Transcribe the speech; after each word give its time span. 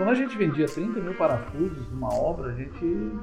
Quando 0.00 0.12
a 0.12 0.14
gente 0.14 0.34
vendia 0.34 0.66
30 0.66 0.98
mil 0.98 1.12
parafusos 1.12 1.86
numa 1.90 2.08
obra, 2.08 2.52
a 2.52 2.54
gente 2.54 2.72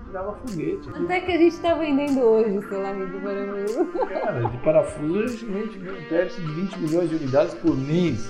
tirava 0.06 0.36
foguete. 0.36 0.88
Até 0.90 1.22
que 1.22 1.32
a 1.32 1.38
gente 1.40 1.54
está 1.54 1.74
vendendo 1.74 2.20
hoje, 2.20 2.62
sei 2.70 2.78
lá, 2.78 2.94
de 2.94 3.20
parafuso. 3.20 4.08
Cara, 4.08 4.44
de 4.48 4.58
parafuso 4.60 5.24
a 5.24 5.28
gente 5.28 5.46
vende 5.80 6.06
perto 6.08 6.40
de 6.40 6.54
20 6.54 6.78
milhões 6.78 7.10
de 7.10 7.16
unidades 7.16 7.56
por 7.56 7.76
mês. 7.76 8.30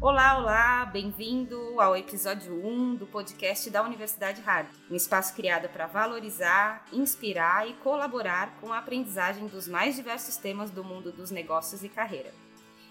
Olá, 0.00 0.38
olá, 0.38 0.86
bem-vindo 0.86 1.80
ao 1.80 1.96
episódio 1.96 2.52
1 2.52 2.96
do 2.96 3.06
podcast 3.06 3.70
da 3.70 3.84
Universidade 3.84 4.40
Hard, 4.40 4.66
um 4.90 4.96
espaço 4.96 5.36
criado 5.36 5.68
para 5.68 5.86
valorizar, 5.86 6.84
inspirar 6.92 7.68
e 7.68 7.74
colaborar 7.74 8.58
com 8.60 8.72
a 8.72 8.78
aprendizagem 8.78 9.46
dos 9.46 9.68
mais 9.68 9.94
diversos 9.94 10.36
temas 10.36 10.68
do 10.68 10.82
mundo 10.82 11.12
dos 11.12 11.30
negócios 11.30 11.84
e 11.84 11.88
carreira. 11.88 12.47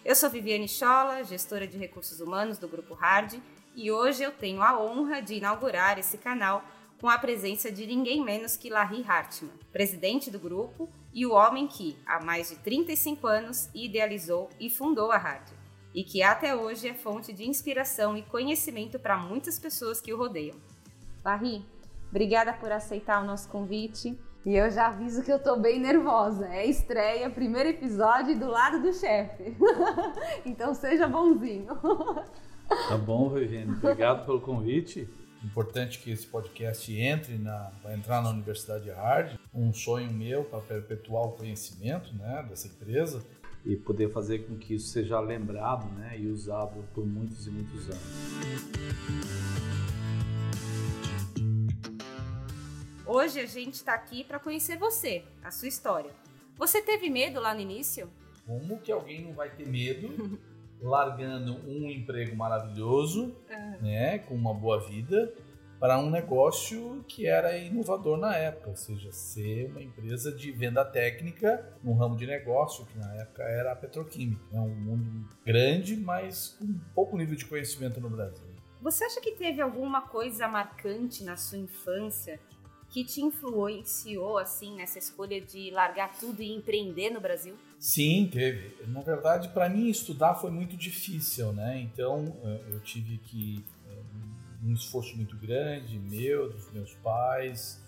Eu 0.08 0.16
sou 0.16 0.30
Viviane 0.30 0.70
Chola, 0.70 1.22
gestora 1.22 1.68
de 1.68 1.78
recursos 1.78 2.22
humanos 2.22 2.58
do 2.58 2.66
Grupo 2.66 2.94
Hard, 2.94 3.42
e 3.76 3.92
hoje 3.92 4.24
eu 4.24 4.32
tenho 4.32 4.62
a 4.62 4.82
honra 4.82 5.22
de 5.22 5.34
inaugurar 5.34 6.00
esse 6.00 6.18
canal 6.18 6.64
com 6.98 7.10
a 7.10 7.18
presença 7.18 7.70
de 7.70 7.86
ninguém 7.86 8.24
menos 8.24 8.56
que 8.56 8.70
Larry 8.70 9.04
Hartman, 9.06 9.52
presidente 9.70 10.32
do 10.32 10.40
grupo 10.40 10.88
e 11.14 11.26
o 11.26 11.34
homem 11.34 11.68
que, 11.68 11.98
há 12.06 12.22
mais 12.24 12.48
de 12.48 12.56
35 12.56 13.28
anos, 13.28 13.70
idealizou 13.76 14.50
e 14.58 14.70
fundou 14.70 15.12
a 15.12 15.18
Hard 15.18 15.46
e 15.94 16.06
que 16.06 16.24
até 16.24 16.56
hoje 16.56 16.88
é 16.88 16.94
fonte 16.94 17.34
de 17.34 17.46
inspiração 17.46 18.16
e 18.16 18.22
conhecimento 18.22 18.98
para 18.98 19.18
muitas 19.18 19.60
pessoas 19.60 20.00
que 20.00 20.14
o 20.14 20.18
rodeiam. 20.18 20.56
Larry, 21.22 21.66
obrigada 22.10 22.54
por 22.54 22.72
aceitar 22.72 23.22
o 23.22 23.28
nosso 23.28 23.50
convite. 23.50 24.18
E 24.48 24.56
eu 24.56 24.72
já 24.72 24.88
aviso 24.88 25.22
que 25.24 25.30
eu 25.30 25.38
tô 25.38 25.58
bem 25.58 25.78
nervosa. 25.78 26.48
É 26.48 26.66
estreia, 26.66 27.30
primeiro 27.30 27.68
episódio 27.68 28.40
do 28.40 28.48
lado 28.48 28.82
do 28.82 28.94
chefe. 28.94 29.58
então 30.46 30.74
seja 30.74 31.06
bonzinho. 31.06 31.76
Tá 32.88 32.98
bom, 32.98 33.30
Viviane. 33.30 33.74
Obrigado 33.74 34.26
pelo 34.26 34.40
convite. 34.40 35.06
Importante 35.44 36.00
que 36.00 36.12
esse 36.12 36.26
podcast 36.26 36.98
entre 36.98 37.38
na, 37.38 37.74
vai 37.84 37.96
entrar 37.96 38.24
na 38.24 38.30
Universidade 38.30 38.90
Hard. 38.90 39.38
Um 39.54 39.74
sonho 39.74 40.10
meu 40.14 40.46
para 40.46 40.62
perpetuar 40.62 41.26
o 41.26 41.32
conhecimento, 41.34 42.16
né, 42.16 42.46
dessa 42.48 42.70
empresa 42.70 43.22
e 43.66 43.76
poder 43.76 44.14
fazer 44.14 44.48
com 44.48 44.56
que 44.56 44.76
isso 44.76 44.88
seja 44.88 45.20
lembrado 45.20 45.94
né, 45.98 46.18
e 46.18 46.26
usado 46.26 46.86
por 46.94 47.06
muitos 47.06 47.48
e 47.48 47.52
muitos 47.52 47.90
anos. 47.90 49.97
Hoje 53.10 53.40
a 53.40 53.46
gente 53.46 53.76
está 53.76 53.94
aqui 53.94 54.22
para 54.22 54.38
conhecer 54.38 54.78
você, 54.78 55.24
a 55.42 55.50
sua 55.50 55.70
história. 55.70 56.12
Você 56.58 56.82
teve 56.82 57.10
medo 57.10 57.40
lá 57.40 57.54
no 57.54 57.62
início? 57.62 58.10
Como 58.46 58.82
que 58.82 58.92
alguém 58.92 59.24
não 59.24 59.34
vai 59.34 59.50
ter 59.50 59.66
medo 59.66 60.38
largando 60.82 61.54
um 61.66 61.90
emprego 61.90 62.36
maravilhoso, 62.36 63.34
uhum. 63.50 63.78
né, 63.82 64.20
com 64.20 64.36
uma 64.36 64.54
boa 64.54 64.82
vida, 64.82 65.34
para 65.80 65.98
um 65.98 66.10
negócio 66.10 67.02
que 67.08 67.26
era 67.26 67.58
inovador 67.58 68.18
na 68.18 68.36
época, 68.36 68.72
ou 68.72 68.76
seja, 68.76 69.10
ser 69.14 69.70
uma 69.70 69.82
empresa 69.82 70.30
de 70.30 70.52
venda 70.52 70.84
técnica 70.84 71.66
num 71.82 71.94
ramo 71.94 72.18
de 72.18 72.28
negócio 72.28 72.86
que 72.88 72.98
na 72.98 73.16
época 73.16 73.44
era 73.44 73.72
a 73.72 73.76
petroquímica. 73.76 74.44
É 74.52 74.60
um 74.60 74.76
mundo 74.76 75.30
grande, 75.46 75.96
mas 75.96 76.58
com 76.60 76.78
pouco 76.94 77.16
nível 77.16 77.38
de 77.38 77.46
conhecimento 77.46 78.02
no 78.02 78.10
Brasil. 78.10 78.58
Você 78.82 79.06
acha 79.06 79.22
que 79.22 79.32
teve 79.32 79.62
alguma 79.62 80.02
coisa 80.02 80.48
marcante 80.48 81.24
na 81.24 81.36
sua 81.36 81.58
infância 81.58 82.40
que 82.90 83.04
te 83.04 83.22
influenciou 83.22 84.38
assim 84.38 84.76
nessa 84.76 84.98
escolha 84.98 85.42
de 85.42 85.72
largar 85.72 86.18
tudo 86.18 86.42
e 86.42 86.52
empreender 86.52 87.10
no 87.10 87.20
Brasil? 87.20 87.56
Sim, 87.80 88.30
teve. 88.32 88.76
Na 88.88 89.02
verdade, 89.02 89.50
para 89.50 89.70
mim 89.70 89.90
estudar 89.90 90.36
foi 90.36 90.50
muito 90.50 90.76
difícil, 90.76 91.54
né? 91.54 91.80
Então 91.80 92.36
eh, 92.44 92.62
eu 92.72 92.80
tive 92.80 93.18
que 93.20 93.64
um 94.64 94.74
esforço 94.74 95.16
muito 95.16 95.38
grande 95.38 96.00
meu, 96.00 96.50
dos 96.50 96.72
meus 96.72 96.94
pais, 96.96 97.82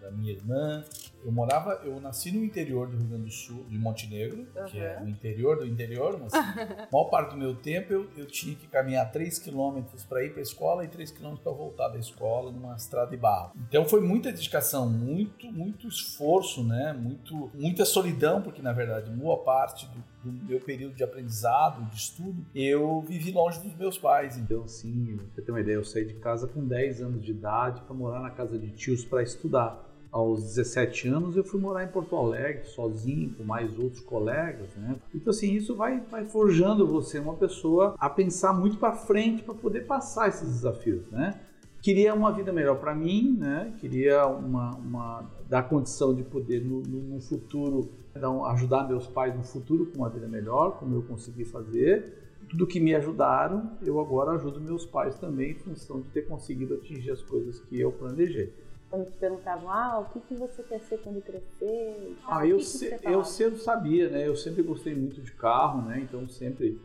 da 0.00 0.10
minha 0.10 0.32
irmã. 0.32 0.84
Eu 1.24 1.32
morava, 1.32 1.80
eu 1.84 2.00
nasci 2.00 2.30
no 2.30 2.44
interior 2.44 2.88
do 2.88 2.96
Rio 2.96 3.06
Grande 3.06 3.24
do 3.24 3.30
Sul, 3.30 3.64
de 3.68 3.78
Montenegro, 3.78 4.46
uhum. 4.54 4.64
que 4.66 4.78
é 4.78 5.00
no 5.00 5.08
interior 5.08 5.58
do 5.58 5.66
interior, 5.66 6.18
mas 6.20 6.32
a 6.32 6.88
maior 6.92 7.04
parte 7.10 7.32
do 7.32 7.36
meu 7.36 7.54
tempo 7.54 7.92
eu, 7.92 8.08
eu 8.16 8.26
tinha 8.26 8.54
que 8.54 8.66
caminhar 8.66 9.10
3 9.10 9.38
quilômetros 9.38 10.04
para 10.04 10.24
ir 10.24 10.30
para 10.30 10.40
a 10.40 10.42
escola 10.42 10.84
e 10.84 10.88
3 10.88 11.10
quilômetros 11.10 11.42
para 11.42 11.52
voltar 11.52 11.88
da 11.88 11.98
escola 11.98 12.50
numa 12.52 12.74
estrada 12.76 13.10
de 13.10 13.16
barro. 13.16 13.52
Então 13.68 13.84
foi 13.84 14.00
muita 14.00 14.30
dedicação, 14.30 14.88
muito, 14.88 15.50
muito 15.50 15.88
esforço, 15.88 16.64
né? 16.64 16.92
Muito, 16.92 17.50
muita 17.54 17.84
solidão, 17.84 18.40
porque 18.42 18.62
na 18.62 18.72
verdade 18.72 19.10
boa 19.10 19.38
parte 19.38 19.86
do, 19.86 20.30
do 20.30 20.46
meu 20.46 20.60
período 20.60 20.94
de 20.94 21.02
aprendizado, 21.02 21.84
de 21.90 21.96
estudo, 21.96 22.44
eu 22.54 23.00
vivi 23.02 23.32
longe 23.32 23.60
dos 23.60 23.74
meus 23.74 23.98
pais. 23.98 24.36
Então, 24.36 24.66
sim, 24.66 25.18
você 25.34 25.42
tem 25.42 25.54
uma 25.54 25.60
ideia, 25.60 25.76
eu 25.76 25.84
saí 25.84 26.04
de 26.04 26.14
casa 26.14 26.46
com 26.46 26.64
10 26.64 27.02
anos 27.02 27.24
de 27.24 27.32
idade 27.32 27.80
para 27.82 27.94
morar 27.94 28.20
na 28.20 28.30
casa 28.30 28.58
de 28.58 28.70
tios 28.70 29.04
para 29.04 29.22
estudar. 29.22 29.87
Aos 30.10 30.42
17 30.42 31.08
anos 31.08 31.36
eu 31.36 31.44
fui 31.44 31.60
morar 31.60 31.84
em 31.84 31.88
Porto 31.88 32.16
Alegre, 32.16 32.64
sozinho, 32.64 33.30
com 33.36 33.44
mais 33.44 33.78
outros 33.78 34.00
colegas, 34.00 34.68
né? 34.76 34.96
Então 35.14 35.30
assim, 35.30 35.52
isso 35.52 35.74
vai, 35.76 36.00
vai 36.00 36.24
forjando 36.24 36.86
você 36.86 37.18
uma 37.18 37.34
pessoa 37.34 37.94
a 37.98 38.08
pensar 38.08 38.52
muito 38.52 38.78
para 38.78 38.92
frente 38.92 39.42
para 39.42 39.54
poder 39.54 39.86
passar 39.86 40.28
esses 40.28 40.48
desafios, 40.48 41.10
né? 41.10 41.38
Queria 41.82 42.14
uma 42.14 42.32
vida 42.32 42.52
melhor 42.52 42.78
para 42.78 42.94
mim, 42.94 43.36
né? 43.38 43.72
Queria 43.78 44.26
uma, 44.26 44.74
uma 44.76 45.30
dar 45.48 45.64
condição 45.64 46.14
de 46.14 46.22
poder 46.22 46.64
no, 46.64 46.80
no, 46.82 47.00
no 47.14 47.20
futuro 47.20 47.90
então, 48.16 48.44
ajudar 48.46 48.88
meus 48.88 49.06
pais 49.06 49.36
no 49.36 49.44
futuro 49.44 49.86
com 49.86 49.98
uma 49.98 50.08
vida 50.08 50.26
melhor, 50.26 50.78
como 50.78 50.94
eu 50.94 51.02
consegui 51.02 51.44
fazer 51.44 52.26
tudo 52.48 52.66
que 52.66 52.80
me 52.80 52.94
ajudaram, 52.94 53.70
eu 53.82 54.00
agora 54.00 54.32
ajudo 54.32 54.58
meus 54.58 54.86
pais 54.86 55.18
também 55.18 55.50
em 55.50 55.54
função 55.54 56.00
de 56.00 56.08
ter 56.08 56.22
conseguido 56.22 56.74
atingir 56.74 57.10
as 57.10 57.20
coisas 57.20 57.60
que 57.60 57.78
eu 57.78 57.92
planejei 57.92 58.52
quando 58.90 59.10
te 59.10 59.16
perguntavam, 59.18 59.70
ah, 59.70 59.98
o 59.98 60.12
que, 60.12 60.20
que 60.20 60.34
você 60.34 60.62
quer 60.62 60.80
ser 60.80 60.98
quando 60.98 61.20
crescer? 61.20 62.16
Ah, 62.26 62.46
eu, 62.46 62.60
se, 62.60 62.98
eu 63.02 63.24
sempre 63.24 63.58
sabia, 63.60 64.08
né? 64.08 64.26
Eu 64.26 64.36
sempre 64.36 64.62
gostei 64.62 64.94
muito 64.94 65.20
de 65.20 65.32
carro, 65.32 65.82
né? 65.82 66.00
Então 66.00 66.26
sempre, 66.28 66.80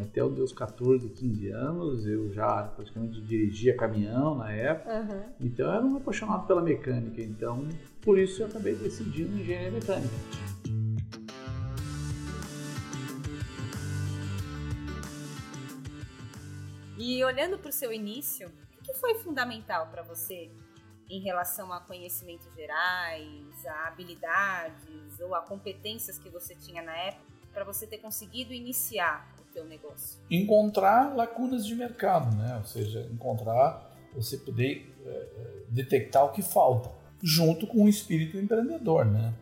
até 0.00 0.24
os 0.24 0.32
meus 0.32 0.52
14, 0.52 1.08
15 1.08 1.48
anos, 1.50 2.06
eu 2.06 2.32
já 2.32 2.62
praticamente 2.62 3.20
dirigia 3.20 3.76
caminhão 3.76 4.36
na 4.36 4.50
época. 4.50 5.00
Uhum. 5.00 5.22
Então 5.40 5.66
eu 5.66 5.72
era 5.72 5.84
um 5.84 5.96
apaixonado 5.96 6.46
pela 6.46 6.62
mecânica. 6.62 7.20
Então, 7.20 7.68
por 8.00 8.18
isso 8.18 8.42
eu 8.42 8.46
acabei 8.46 8.74
decidindo 8.74 9.38
engenharia 9.38 9.70
mecânica. 9.70 10.14
E 16.98 17.22
olhando 17.22 17.58
para 17.58 17.68
o 17.68 17.72
seu 17.72 17.92
início, 17.92 18.50
o 18.78 18.82
que 18.82 18.94
foi 18.94 19.16
fundamental 19.16 19.88
para 19.88 20.02
você 20.02 20.50
em 21.08 21.20
relação 21.20 21.72
a 21.72 21.80
conhecimentos 21.80 22.52
gerais, 22.54 23.66
a 23.66 23.88
habilidades 23.88 25.20
ou 25.20 25.34
a 25.34 25.40
competências 25.40 26.18
que 26.18 26.28
você 26.28 26.54
tinha 26.54 26.82
na 26.82 26.96
época 26.96 27.26
para 27.52 27.64
você 27.64 27.86
ter 27.86 27.98
conseguido 27.98 28.52
iniciar 28.52 29.34
o 29.40 29.52
teu 29.52 29.64
negócio? 29.64 30.20
Encontrar 30.30 31.14
lacunas 31.14 31.66
de 31.66 31.74
mercado, 31.74 32.36
né? 32.36 32.56
Ou 32.58 32.64
seja, 32.64 33.00
encontrar 33.10 33.96
você 34.14 34.36
poder 34.36 34.94
é, 35.04 35.62
detectar 35.68 36.24
o 36.24 36.32
que 36.32 36.42
falta, 36.42 36.90
junto 37.22 37.66
com 37.66 37.84
o 37.84 37.88
espírito 37.88 38.36
empreendedor, 38.36 39.04
né? 39.06 39.32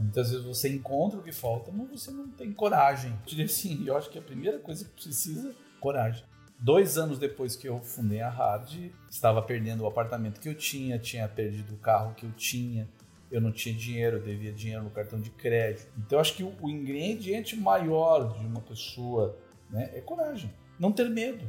Muitas 0.00 0.30
vezes 0.30 0.46
você 0.46 0.68
encontra 0.68 1.18
o 1.18 1.22
que 1.22 1.32
falta, 1.32 1.70
mas 1.70 1.88
você 1.90 2.10
não 2.10 2.28
tem 2.28 2.52
coragem. 2.52 3.10
Eu 3.10 3.26
diria 3.26 3.44
assim, 3.44 3.84
eu 3.86 3.96
acho 3.96 4.08
que 4.08 4.18
a 4.18 4.22
primeira 4.22 4.58
coisa 4.58 4.84
que 4.84 4.90
precisa 4.90 5.50
é 5.50 5.54
coragem. 5.78 6.24
Dois 6.62 6.98
anos 6.98 7.18
depois 7.18 7.56
que 7.56 7.66
eu 7.66 7.80
fundei 7.80 8.20
a 8.20 8.28
Hard, 8.28 8.90
estava 9.08 9.40
perdendo 9.40 9.82
o 9.82 9.86
apartamento 9.86 10.38
que 10.38 10.48
eu 10.48 10.54
tinha, 10.54 10.98
tinha 10.98 11.26
perdido 11.26 11.72
o 11.74 11.78
carro 11.78 12.14
que 12.14 12.26
eu 12.26 12.32
tinha, 12.32 12.86
eu 13.30 13.40
não 13.40 13.50
tinha 13.50 13.74
dinheiro, 13.74 14.18
eu 14.18 14.22
devia 14.22 14.52
dinheiro 14.52 14.84
no 14.84 14.90
cartão 14.90 15.18
de 15.18 15.30
crédito. 15.30 15.90
Então, 15.96 16.18
acho 16.20 16.36
que 16.36 16.44
o, 16.44 16.68
ingrediente 16.68 17.56
maior 17.56 18.36
de 18.36 18.44
uma 18.44 18.60
pessoa 18.60 19.38
né, 19.70 19.90
é 19.94 20.02
coragem, 20.02 20.52
não 20.78 20.92
ter 20.92 21.08
medo. 21.08 21.48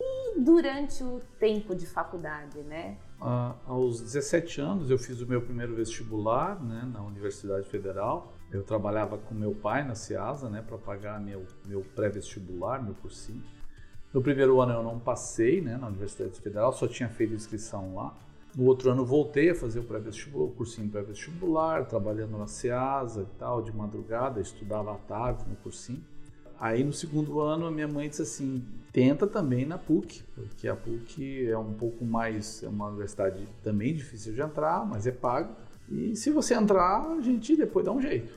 E 0.00 0.40
durante 0.40 1.02
o 1.02 1.20
tempo 1.40 1.74
de 1.74 1.86
faculdade, 1.86 2.62
né? 2.62 2.96
Ah, 3.20 3.56
aos 3.66 4.00
17 4.00 4.60
anos, 4.60 4.88
eu 4.88 4.98
fiz 4.98 5.20
o 5.20 5.26
meu 5.26 5.42
primeiro 5.42 5.74
vestibular 5.74 6.62
né, 6.62 6.88
na 6.92 7.02
Universidade 7.02 7.68
Federal. 7.68 8.32
Eu 8.52 8.62
trabalhava 8.62 9.18
com 9.18 9.34
meu 9.34 9.52
pai 9.52 9.82
na 9.82 9.96
CIASA 9.96 10.48
né, 10.48 10.62
para 10.62 10.78
pagar 10.78 11.20
meu, 11.20 11.44
meu 11.64 11.80
pré-vestibular, 11.80 12.80
meu 12.80 12.94
cursinho. 12.94 13.42
No 14.12 14.22
primeiro 14.22 14.60
ano 14.60 14.72
eu 14.72 14.82
não 14.82 14.98
passei 14.98 15.60
né, 15.60 15.76
na 15.76 15.88
Universidade 15.88 16.40
Federal, 16.40 16.72
só 16.72 16.86
tinha 16.86 17.08
feito 17.08 17.34
inscrição 17.34 17.94
lá. 17.94 18.16
No 18.56 18.64
outro 18.64 18.90
ano 18.90 19.04
voltei 19.04 19.50
a 19.50 19.54
fazer 19.54 19.80
o 19.80 19.84
pré-vestibular, 19.84 20.44
o 20.44 20.50
cursinho 20.50 20.88
pré-vestibular, 20.88 21.84
trabalhando 21.84 22.38
na 22.38 22.46
SEASA 22.46 23.22
e 23.22 23.38
tal, 23.38 23.62
de 23.62 23.70
madrugada, 23.76 24.40
estudava 24.40 24.92
à 24.92 24.96
tarde 24.96 25.44
no 25.48 25.56
cursinho. 25.56 26.02
Aí 26.58 26.82
no 26.82 26.92
segundo 26.92 27.40
ano 27.40 27.66
a 27.66 27.70
minha 27.70 27.86
mãe 27.86 28.08
disse 28.08 28.22
assim, 28.22 28.64
tenta 28.92 29.26
também 29.26 29.66
na 29.66 29.78
PUC, 29.78 30.22
porque 30.34 30.66
a 30.66 30.74
PUC 30.74 31.46
é 31.46 31.56
um 31.56 31.74
pouco 31.74 32.04
mais, 32.04 32.62
é 32.62 32.68
uma 32.68 32.88
universidade 32.88 33.46
também 33.62 33.94
difícil 33.94 34.32
de 34.32 34.40
entrar, 34.40 34.84
mas 34.86 35.06
é 35.06 35.12
paga. 35.12 35.50
E 35.88 36.16
se 36.16 36.30
você 36.30 36.54
entrar, 36.54 37.06
a 37.12 37.20
gente 37.20 37.54
depois 37.56 37.84
dá 37.84 37.92
um 37.92 38.00
jeito. 38.00 38.32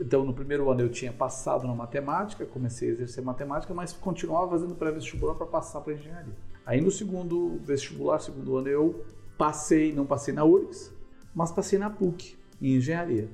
Então, 0.00 0.24
no 0.24 0.32
primeiro 0.32 0.70
ano 0.70 0.80
eu 0.80 0.88
tinha 0.88 1.12
passado 1.12 1.66
na 1.66 1.74
matemática, 1.74 2.44
comecei 2.46 2.90
a 2.90 2.92
exercer 2.92 3.22
matemática, 3.22 3.72
mas 3.74 3.92
continuava 3.92 4.50
fazendo 4.50 4.74
pré-vestibular 4.74 5.34
para 5.34 5.46
passar 5.46 5.80
para 5.80 5.94
engenharia. 5.94 6.34
Aí 6.64 6.80
no 6.80 6.90
segundo 6.90 7.60
vestibular, 7.64 8.20
segundo 8.20 8.56
ano, 8.56 8.68
eu 8.68 9.04
passei, 9.36 9.92
não 9.92 10.06
passei 10.06 10.32
na 10.32 10.44
URGS, 10.44 10.92
mas 11.34 11.50
passei 11.50 11.78
na 11.78 11.90
PUC, 11.90 12.36
em 12.60 12.76
engenharia. 12.76 13.28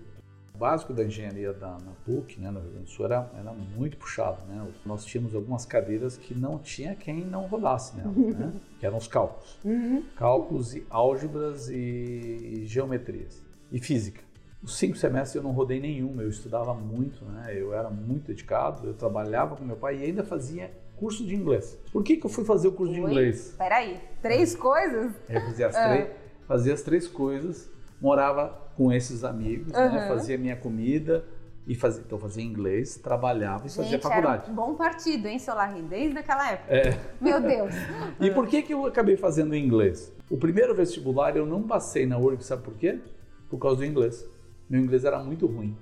O 0.55 0.59
básico 0.59 0.93
da 0.93 1.05
engenharia 1.05 1.53
da, 1.53 1.73
na 1.73 1.93
PUC, 2.05 2.41
né, 2.41 2.51
no 2.51 2.59
Rio 2.61 2.71
Grande 2.71 2.87
do 2.87 2.91
Sul, 2.91 3.05
era, 3.05 3.31
era 3.39 3.53
muito 3.53 3.97
puxado. 3.97 4.45
Né? 4.49 4.67
Nós 4.85 5.05
tínhamos 5.05 5.35
algumas 5.35 5.65
cadeiras 5.65 6.17
que 6.17 6.35
não 6.35 6.59
tinha 6.59 6.97
quem 6.97 7.25
não 7.25 7.47
rodasse 7.47 7.97
nelas, 7.97 8.17
né? 8.17 8.53
que 8.81 8.87
eram 8.87 8.97
os 8.97 9.07
cálculos. 9.07 9.59
Uhum. 9.65 10.03
Cálculos 10.17 10.75
e 10.75 10.85
álgebras 10.91 11.69
e 11.69 12.63
geometrias. 12.65 13.41
E 13.71 13.79
física. 13.79 14.21
Os 14.63 14.77
cinco 14.77 14.97
semestres 14.97 15.37
eu 15.37 15.43
não 15.43 15.53
rodei 15.53 15.81
nenhum, 15.81 16.21
eu 16.21 16.29
estudava 16.29 16.75
muito, 16.75 17.25
né? 17.25 17.55
eu 17.57 17.73
era 17.73 17.89
muito 17.91 18.27
dedicado, 18.27 18.89
eu 18.89 18.95
trabalhava 18.95 19.55
com 19.55 19.65
meu 19.65 19.77
pai 19.77 19.99
e 19.99 20.05
ainda 20.05 20.25
fazia 20.25 20.71
curso 20.97 21.25
de 21.25 21.35
inglês. 21.35 21.79
Por 21.93 22.03
que, 22.03 22.17
que 22.17 22.27
eu 22.27 22.31
fui 22.31 22.45
fazer 22.45 22.67
o 22.69 22.73
curso 22.73 22.93
de 22.93 23.01
Oi? 23.01 23.07
inglês? 23.09 23.55
Peraí, 23.57 24.01
três 24.21 24.57
coisas? 24.57 25.13
Eu 25.29 25.41
fazia 25.43 25.69
as, 25.69 25.77
Ah. 25.77 25.89
três, 25.89 26.09
fazia 26.47 26.75
as 26.75 26.83
três 26.83 27.07
coisas, 27.07 27.71
morava 28.01 28.49
com 28.77 28.93
esses 28.93 29.23
amigos, 29.23 29.73
né? 29.73 29.79
Aham. 29.79 30.09
fazia 30.09 30.37
minha 30.37 30.57
comida 30.57 31.25
e 31.65 31.77
fazia, 31.77 32.03
então 32.05 32.19
fazia 32.19 32.43
inglês, 32.43 32.97
trabalhava 32.97 33.65
e 33.67 33.71
fazia 33.71 34.01
faculdade. 34.01 34.43
era 34.45 34.53
um 34.53 34.55
bom 34.57 34.75
partido, 34.75 35.29
hein, 35.29 35.39
seu 35.39 35.55
Larry? 35.55 35.83
Desde 35.83 36.19
aquela 36.19 36.51
época. 36.51 36.75
É. 36.75 36.99
Meu 37.21 37.41
Deus. 37.41 37.73
E 38.21 38.29
por 38.33 38.49
que, 38.49 38.63
que 38.63 38.75
eu 38.75 38.85
acabei 38.87 39.17
fazendo 39.17 39.55
inglês? 39.55 40.13
O 40.29 40.37
primeiro 40.37 40.75
vestibular 40.75 41.37
eu 41.37 41.47
não 41.47 41.63
passei 41.63 42.07
na 42.07 42.19
URG, 42.19 42.43
sabe 42.43 42.63
por 42.63 42.75
quê? 42.75 42.99
Por 43.49 43.59
causa 43.59 43.77
do 43.77 43.85
inglês. 43.85 44.27
Meu 44.69 44.81
inglês 44.81 45.05
era 45.05 45.19
muito 45.23 45.47
ruim. 45.47 45.77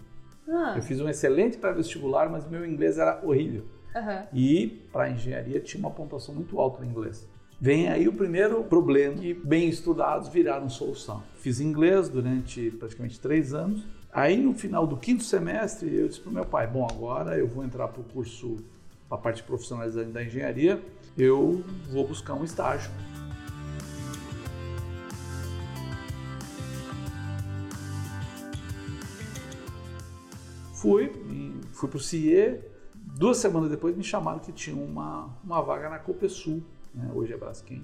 Ah, 0.48 0.74
Eu 0.76 0.82
fiz 0.82 1.00
um 1.00 1.08
excelente 1.08 1.56
pré-vestibular, 1.58 2.30
mas 2.30 2.48
meu 2.48 2.64
inglês 2.64 2.98
era 2.98 3.20
horrível. 3.24 3.64
aham. 3.94 4.26
E 4.32 4.68
para 4.92 5.10
engenharia 5.10 5.58
tinha 5.60 5.80
uma 5.80 5.90
pontuação 5.90 6.34
muito 6.34 6.58
alta 6.60 6.82
no 6.84 6.90
inglês. 6.90 7.26
Vem 7.60 7.88
aí 7.88 8.06
o 8.06 8.12
primeiro 8.12 8.62
problema 8.64 9.14
que 9.16 9.32
bem 9.34 9.68
estudados 9.68 10.28
viraram 10.28 10.68
solução. 10.68 11.22
Fiz 11.38 11.58
inglês 11.58 12.08
durante 12.08 12.70
praticamente 12.72 13.18
três 13.18 13.54
anos. 13.54 13.82
Aí 14.12 14.36
no 14.36 14.52
final 14.54 14.86
do 14.86 14.96
quinto 14.96 15.22
semestre 15.24 15.94
eu 15.94 16.06
disse 16.06 16.20
para 16.20 16.30
o 16.30 16.34
meu 16.34 16.44
pai, 16.44 16.66
bom, 16.66 16.86
agora 16.88 17.36
eu 17.38 17.46
vou 17.46 17.64
entrar 17.64 17.88
para 17.88 18.00
o 18.00 18.04
curso, 18.04 18.56
para 19.08 19.16
a 19.18 19.20
parte 19.20 19.42
profissionalizante 19.42 20.10
da 20.10 20.22
engenharia, 20.22 20.80
eu 21.18 21.64
vou 21.90 22.06
buscar 22.06 22.34
um 22.34 22.44
estágio. 22.44 22.90
Fui, 30.76 31.11
fui 31.73 31.88
para 31.88 31.96
o 31.96 32.00
CIE. 32.00 32.61
Duas 32.94 33.38
semanas 33.38 33.70
depois 33.70 33.96
me 33.96 34.05
chamaram 34.05 34.38
que 34.38 34.52
tinha 34.52 34.76
uma, 34.76 35.31
uma 35.43 35.62
vaga 35.62 35.88
na 35.88 35.99
Copesul, 35.99 36.62
né? 36.94 37.11
hoje 37.14 37.32
é 37.32 37.37
Braskem, 37.37 37.82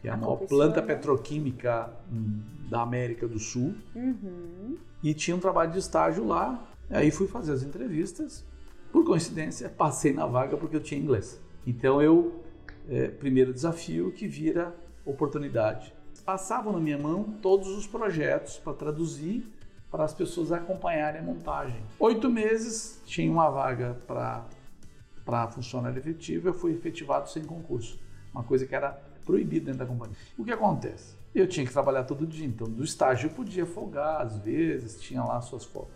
que 0.00 0.08
é 0.08 0.10
a, 0.10 0.14
A 0.14 0.16
maior 0.16 0.38
Copesul, 0.38 0.56
planta 0.56 0.80
né? 0.80 0.86
petroquímica 0.86 1.90
hum, 2.10 2.40
da 2.70 2.80
América 2.80 3.28
do 3.28 3.38
Sul. 3.38 3.74
Uhum. 3.94 4.78
E 5.02 5.12
tinha 5.12 5.36
um 5.36 5.40
trabalho 5.40 5.72
de 5.72 5.78
estágio 5.78 6.26
lá. 6.26 6.66
Aí 6.88 7.10
fui 7.10 7.26
fazer 7.26 7.52
as 7.52 7.62
entrevistas. 7.62 8.44
Por 8.90 9.04
coincidência, 9.04 9.68
passei 9.68 10.14
na 10.14 10.26
vaga 10.26 10.56
porque 10.56 10.76
eu 10.76 10.80
tinha 10.80 10.98
inglês. 10.98 11.38
Então 11.66 12.00
eu, 12.00 12.42
é, 12.88 13.08
primeiro 13.08 13.52
desafio 13.52 14.10
que 14.10 14.26
vira 14.26 14.74
oportunidade. 15.04 15.92
Passavam 16.24 16.72
na 16.72 16.80
minha 16.80 16.96
mão 16.96 17.24
todos 17.42 17.68
os 17.68 17.86
projetos 17.86 18.56
para 18.56 18.72
traduzir 18.72 19.46
para 19.96 20.04
as 20.04 20.12
pessoas 20.12 20.52
acompanharem 20.52 21.22
a 21.22 21.24
montagem. 21.24 21.80
Oito 21.98 22.28
meses, 22.28 23.00
tinha 23.06 23.32
uma 23.32 23.48
vaga 23.48 23.96
para 25.24 25.48
funcionário 25.48 25.98
efetivo, 25.98 26.48
eu 26.50 26.52
fui 26.52 26.72
efetivado 26.72 27.30
sem 27.30 27.42
concurso. 27.42 27.98
Uma 28.30 28.42
coisa 28.42 28.66
que 28.66 28.74
era 28.74 28.90
proibida 29.24 29.64
dentro 29.64 29.78
da 29.78 29.86
companhia. 29.86 30.14
O 30.36 30.44
que 30.44 30.52
acontece? 30.52 31.16
Eu 31.34 31.48
tinha 31.48 31.64
que 31.64 31.72
trabalhar 31.72 32.04
todo 32.04 32.26
dia, 32.26 32.44
então 32.44 32.68
do 32.68 32.84
estágio 32.84 33.28
eu 33.28 33.32
podia 33.32 33.64
folgar 33.64 34.20
às 34.20 34.36
vezes, 34.36 35.00
tinha 35.00 35.24
lá 35.24 35.40
suas 35.40 35.64
folgas. 35.64 35.94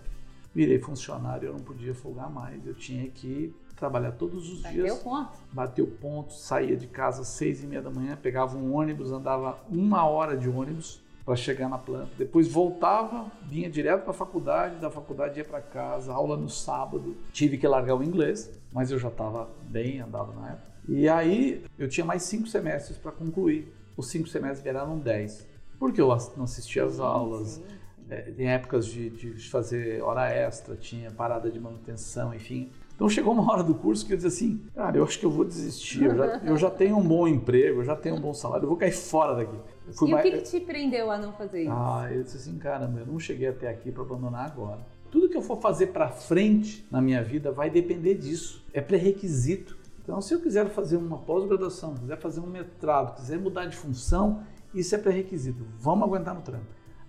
Virei 0.55 0.79
funcionário, 0.79 1.49
eu 1.49 1.53
não 1.53 1.61
podia 1.61 1.95
folgar 1.95 2.31
mais, 2.31 2.67
eu 2.67 2.75
tinha 2.75 3.07
que 3.11 3.55
trabalhar 3.77 4.13
todos 4.13 4.51
os 4.51 4.63
Bateu 4.63 4.83
dias. 4.85 4.99
ponto. 5.01 5.31
Bateu 5.53 5.87
ponto, 5.87 6.33
saía 6.33 6.75
de 6.75 6.87
casa 6.87 7.21
às 7.21 7.29
seis 7.29 7.63
e 7.63 7.67
meia 7.67 7.83
da 7.83 7.91
manhã, 7.91 8.17
pegava 8.17 8.57
um 8.57 8.75
ônibus, 8.75 9.13
andava 9.13 9.59
uma 9.69 10.07
hora 10.07 10.39
de 10.39 10.49
ônibus 10.49 11.03
para 11.31 11.37
chegar 11.37 11.69
na 11.69 11.79
planta. 11.79 12.11
Depois 12.19 12.49
voltava, 12.49 13.31
vinha 13.45 13.71
direto 13.71 14.03
para 14.03 14.11
a 14.11 14.15
faculdade, 14.15 14.81
da 14.81 14.91
faculdade 14.91 15.39
ia 15.39 15.45
para 15.45 15.61
casa, 15.61 16.13
aula 16.13 16.37
no 16.37 16.49
sábado. 16.49 17.17
Tive 17.33 17.57
que 17.57 17.69
largar 17.69 17.95
o 17.95 18.03
inglês, 18.03 18.51
mas 18.73 18.91
eu 18.91 18.99
já 18.99 19.07
estava 19.07 19.49
bem 19.69 20.01
andado 20.01 20.33
na 20.33 20.49
época. 20.49 20.67
E 20.89 21.09
aí 21.09 21.65
eu 21.79 21.89
tinha 21.89 22.05
mais 22.05 22.25
cinco 22.25 22.49
semestres 22.49 22.99
para 22.99 23.13
concluir. 23.13 23.73
Os 23.97 24.09
cinco 24.09 24.27
semestres 24.27 24.61
viraram 24.65 24.99
dez, 24.99 25.47
porque 25.79 26.01
eu 26.01 26.09
não 26.37 26.43
assistia 26.43 26.83
às 26.83 26.99
aulas. 26.99 27.63
É, 28.09 28.23
tem 28.23 28.49
épocas 28.49 28.87
de, 28.87 29.09
de 29.11 29.49
fazer 29.49 30.03
hora 30.03 30.29
extra, 30.29 30.75
tinha 30.75 31.13
parada 31.13 31.49
de 31.49 31.61
manutenção, 31.61 32.35
enfim. 32.35 32.73
Então 33.01 33.09
chegou 33.09 33.33
uma 33.33 33.51
hora 33.51 33.63
do 33.63 33.75
curso 33.75 34.05
que 34.05 34.13
eu 34.13 34.17
disse 34.19 34.27
assim, 34.29 34.61
cara, 34.75 34.99
eu 34.99 35.05
acho 35.05 35.19
que 35.19 35.25
eu 35.25 35.31
vou 35.31 35.43
desistir, 35.43 36.05
eu 36.05 36.15
já, 36.15 36.37
eu 36.45 36.57
já 36.59 36.71
tenho 36.71 36.99
um 36.99 37.03
bom 37.03 37.27
emprego, 37.27 37.81
eu 37.81 37.85
já 37.87 37.97
tenho 37.97 38.17
um 38.17 38.21
bom 38.21 38.35
salário, 38.35 38.65
eu 38.65 38.69
vou 38.69 38.77
cair 38.77 38.93
fora 38.93 39.35
daqui. 39.35 39.57
Eu 39.89 39.95
fui 39.95 40.09
E 40.11 40.13
o 40.13 40.17
mais- 40.17 40.31
que, 40.31 40.37
que 40.37 40.43
te 40.43 40.61
prendeu 40.61 41.11
a 41.11 41.17
não 41.17 41.33
fazer 41.33 41.63
isso? 41.63 41.73
ah, 41.73 42.07
eu 42.13 42.23
disse 42.23 42.37
assim, 42.37 42.59
caramba, 42.59 43.01
eu 43.01 43.07
não 43.07 43.19
cheguei 43.19 43.49
até 43.49 43.71
aqui 43.71 43.91
para 43.91 44.03
abandonar 44.03 44.45
agora. 44.45 44.81
Tudo 45.11 45.31
que 45.31 45.37
eu 45.39 45.41
for 45.41 45.59
fazer 45.63 45.87
para 45.87 46.11
frente 46.11 46.87
na 46.91 47.01
minha 47.01 47.25
vida 47.25 47.51
vai 47.51 47.71
depender 47.71 48.17
disso. 48.17 48.63
É 48.71 48.83
pré-requisito. 48.83 49.79
Então, 50.03 50.21
se 50.21 50.35
eu 50.35 50.41
quiser 50.43 50.69
fazer 50.69 50.99
uma 50.99 51.17
pós-graduação, 51.17 51.95
quiser 51.95 52.19
fazer 52.19 52.41
um 52.41 52.47
mestrado, 52.49 53.17
quiser 53.17 53.39
mudar 53.39 53.65
de 53.65 53.77
função, 53.79 54.43
isso 54.75 54.95
é 54.95 54.99
pré-requisito. 54.99 55.65
Vamos 55.79 56.07
aguentar 56.07 56.35
no 56.35 56.43
trampo. 56.43 56.67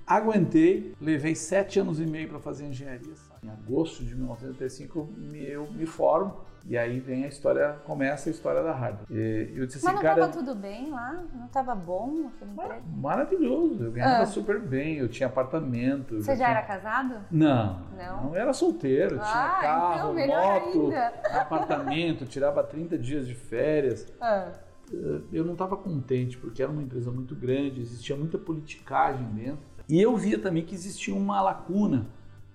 Aguentei, 0.07 0.93
levei 1.01 1.35
sete 1.35 1.81
anos 1.81 1.99
e 1.99 2.05
meio 2.05 2.29
para 2.29 2.39
fazer 2.39 2.65
engenharia. 2.65 3.11
Em 3.43 3.49
agosto 3.49 4.03
de 4.03 4.13
1985 4.15 4.99
eu 4.99 5.67
me, 5.67 5.85
formo 5.87 6.41
e 6.63 6.77
aí 6.77 6.99
vem 6.99 7.23
a 7.23 7.27
história, 7.27 7.73
começa 7.85 8.29
a 8.29 8.31
história 8.31 8.61
da 8.61 8.71
Harvard. 8.71 9.05
E 9.09 9.51
eu 9.55 9.65
disse 9.65 9.79
assim, 9.79 9.87
Mas 9.87 9.95
não 9.95 10.01
cara, 10.03 10.21
tava 10.21 10.31
tudo 10.31 10.53
bem 10.53 10.91
lá? 10.91 11.23
Não 11.33 11.47
tava 11.47 11.73
bom 11.73 12.27
aquele 12.35 12.51
Mar- 12.53 12.65
emprego? 12.67 12.83
Maravilhoso, 12.97 13.83
eu 13.85 13.91
ganhava 13.91 14.21
Ah. 14.21 14.25
super 14.27 14.59
bem, 14.59 14.97
eu 14.97 15.09
tinha 15.09 15.25
apartamento. 15.27 16.17
Você 16.21 16.35
já 16.35 16.45
tinha- 16.45 16.49
era 16.49 16.61
casado? 16.61 17.15
Não, 17.31 17.81
Não? 17.97 18.23
não, 18.25 18.35
era 18.35 18.53
solteiro, 18.53 19.15
eu 19.15 19.19
tinha 19.19 19.45
Ah, 19.45 19.59
carro, 19.59 20.19
então 20.19 20.27
moto, 20.27 20.81
ainda. 20.91 21.13
apartamento, 21.41 22.25
tirava 22.27 22.63
30 22.63 22.95
dias 22.95 23.27
de 23.27 23.33
férias. 23.33 24.05
Ah, 24.21 24.51
Eh, 24.93 25.21
Eu 25.31 25.45
não 25.45 25.53
estava 25.53 25.77
contente 25.77 26.37
porque 26.37 26.61
era 26.61 26.69
uma 26.69 26.83
empresa 26.83 27.09
muito 27.09 27.33
grande, 27.33 27.79
existia 27.79 28.13
muita 28.13 28.37
politicagem 28.37 29.25
dentro. 29.27 29.59
E 29.87 30.01
eu 30.01 30.17
via 30.17 30.37
também 30.37 30.65
que 30.65 30.75
existia 30.75 31.15
uma 31.15 31.41
lacuna 31.41 32.07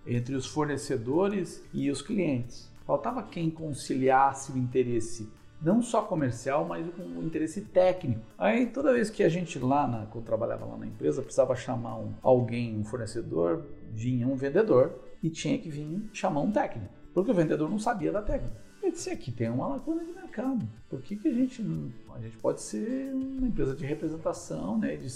entre 0.07 0.35
os 0.35 0.47
fornecedores 0.47 1.63
e 1.73 1.91
os 1.91 2.03
clientes. 2.03 2.71
Faltava 2.87 3.23
quem 3.23 3.51
conciliasse 3.51 4.53
o 4.53 4.59
interesse 4.59 5.29
não 5.61 5.83
só 5.83 6.03
comercial, 6.03 6.65
mas 6.67 6.87
com 6.95 7.03
o 7.03 7.25
interesse 7.25 7.63
técnico. 7.63 8.21
Aí 8.39 8.67
toda 8.67 8.93
vez 8.93 9.11
que 9.11 9.23
a 9.23 9.29
gente 9.29 9.59
lá, 9.59 9.87
na, 9.87 10.07
quando 10.07 10.25
trabalhava 10.25 10.65
lá 10.65 10.77
na 10.77 10.87
empresa, 10.87 11.23
precisava 11.23 11.57
chamar 11.57 11.97
um, 11.97 12.13
alguém, 12.23 12.79
um 12.79 12.85
fornecedor, 12.85 13.65
vinha 13.93 14.27
um 14.27 14.37
vendedor 14.37 14.95
e 15.23 15.31
tinha 15.31 15.59
que 15.59 15.69
vir 15.69 16.09
chamar 16.13 16.43
um 16.43 16.53
técnico, 16.53 16.93
porque 17.15 17.31
o 17.31 17.35
vendedor 17.35 17.71
não 17.71 17.79
sabia 17.79 18.13
da 18.13 18.23
técnica. 18.23 18.67
Eu 18.83 18.93
disse, 18.93 19.11
aqui 19.11 19.33
tem 19.33 19.51
uma 19.51 19.67
lacuna 19.67 20.05
de 20.05 20.13
mercado. 20.13 20.69
Por 20.89 21.01
que, 21.01 21.17
que 21.17 21.27
a 21.27 21.33
gente 21.33 21.61
não... 21.61 21.91
A 22.15 22.21
gente 22.21 22.37
pode 22.37 22.63
ser 22.63 23.13
uma 23.13 23.49
empresa 23.49 23.75
de 23.75 23.85
representação, 23.85 24.79
né, 24.79 24.95
de, 24.95 25.09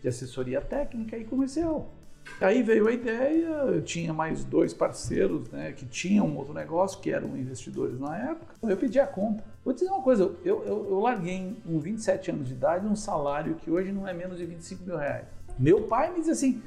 de 0.00 0.08
assessoria 0.08 0.60
técnica 0.60 1.18
e 1.18 1.24
comercial. 1.24 1.92
Aí 2.40 2.62
veio 2.62 2.86
a 2.86 2.92
ideia, 2.92 3.46
eu 3.46 3.82
tinha 3.82 4.12
mais 4.12 4.44
dois 4.44 4.72
parceiros 4.72 5.48
né, 5.50 5.72
que 5.72 5.84
tinham 5.86 6.26
um 6.26 6.36
outro 6.36 6.54
negócio, 6.54 7.00
que 7.00 7.10
eram 7.10 7.36
investidores 7.36 7.98
na 7.98 8.16
época. 8.16 8.54
Eu 8.62 8.76
pedi 8.76 9.00
a 9.00 9.06
conta. 9.06 9.42
Vou 9.64 9.74
te 9.74 9.80
dizer 9.80 9.90
uma 9.90 10.02
coisa, 10.02 10.32
eu, 10.44 10.62
eu, 10.64 10.86
eu 10.88 11.00
larguei 11.00 11.56
com 11.66 11.78
27 11.78 12.30
anos 12.30 12.48
de 12.48 12.54
idade 12.54 12.86
um 12.86 12.96
salário 12.96 13.56
que 13.56 13.70
hoje 13.70 13.92
não 13.92 14.06
é 14.06 14.14
menos 14.14 14.38
de 14.38 14.46
25 14.46 14.84
mil 14.84 14.96
reais. 14.96 15.26
Meu 15.58 15.82
pai 15.82 16.10
me 16.10 16.18
dizia 16.20 16.32
assim, 16.32 16.62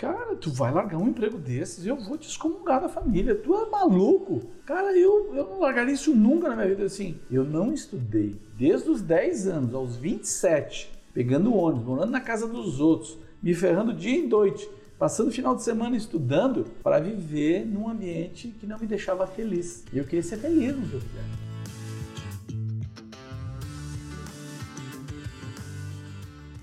cara, 0.00 0.34
tu 0.34 0.50
vai 0.50 0.72
largar 0.72 0.96
um 0.96 1.08
emprego 1.08 1.36
desses, 1.36 1.84
eu 1.84 1.94
vou 1.94 2.16
te 2.16 2.26
excomungar 2.26 2.80
da 2.80 2.88
família, 2.88 3.34
tu 3.34 3.54
é 3.54 3.68
maluco. 3.68 4.40
Cara, 4.64 4.96
eu, 4.96 5.34
eu 5.34 5.44
não 5.44 5.60
largaria 5.60 5.92
isso 5.92 6.14
nunca 6.14 6.48
na 6.48 6.56
minha 6.56 6.68
vida. 6.68 6.84
Assim, 6.84 7.20
eu 7.30 7.44
não 7.44 7.74
estudei 7.74 8.40
desde 8.56 8.88
os 8.88 9.02
10 9.02 9.46
anos 9.46 9.74
aos 9.74 9.96
27, 9.96 10.90
pegando 11.12 11.54
ônibus, 11.54 11.84
morando 11.84 12.10
na 12.10 12.20
casa 12.20 12.46
dos 12.46 12.80
outros, 12.80 13.18
me 13.42 13.54
ferrando 13.54 13.92
dia 13.92 14.18
e 14.18 14.26
noite, 14.26 14.66
passando 15.00 15.28
o 15.28 15.32
final 15.32 15.56
de 15.56 15.62
semana 15.62 15.96
estudando 15.96 16.64
para 16.82 17.00
viver 17.00 17.64
num 17.64 17.88
ambiente 17.88 18.48
que 18.48 18.66
não 18.66 18.78
me 18.78 18.86
deixava 18.86 19.26
feliz. 19.26 19.82
E 19.90 19.96
eu 19.96 20.04
queria 20.04 20.22
ser 20.22 20.36
feliz 20.36 20.76
no 20.76 20.86
que 20.86 20.94
eu. 20.94 21.00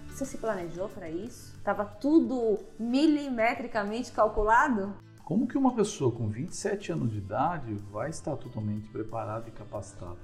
Você 0.10 0.24
se 0.24 0.38
planejou 0.38 0.88
para 0.88 1.10
isso? 1.10 1.60
Tava 1.64 1.84
tudo 1.84 2.60
milimetricamente 2.80 4.12
calculado? 4.12 4.94
Como 5.24 5.48
que 5.48 5.58
uma 5.58 5.74
pessoa 5.74 6.12
com 6.12 6.30
27 6.30 6.92
anos 6.92 7.12
de 7.12 7.18
idade 7.18 7.74
vai 7.92 8.12
estar 8.12 8.36
totalmente 8.36 8.88
preparada 8.90 9.50
e 9.50 9.52
capacitada? 9.52 10.18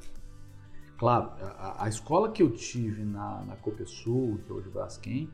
Claro, 1.00 1.32
a, 1.42 1.86
a 1.86 1.90
escola 1.90 2.32
que 2.32 2.44
eu 2.44 2.52
tive 2.52 3.04
na, 3.04 3.44
na 3.44 3.56
Copesul, 3.56 4.38
que 4.46 4.52
é 4.52 4.54
hoje 4.54 4.68
o 4.68 4.72
Braskem, 4.72 5.32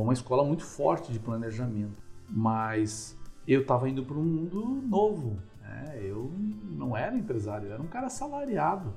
foi 0.00 0.04
uma 0.04 0.12
escola 0.14 0.42
muito 0.42 0.64
forte 0.64 1.12
de 1.12 1.18
planejamento, 1.18 2.02
mas 2.26 3.18
eu 3.46 3.60
estava 3.60 3.86
indo 3.86 4.02
para 4.02 4.16
um 4.16 4.24
mundo 4.24 4.82
novo. 4.88 5.36
Né? 5.60 5.98
Eu 6.02 6.32
não 6.70 6.96
era 6.96 7.14
empresário, 7.14 7.68
eu 7.68 7.74
era 7.74 7.82
um 7.82 7.86
cara 7.86 8.06
assalariado. 8.06 8.94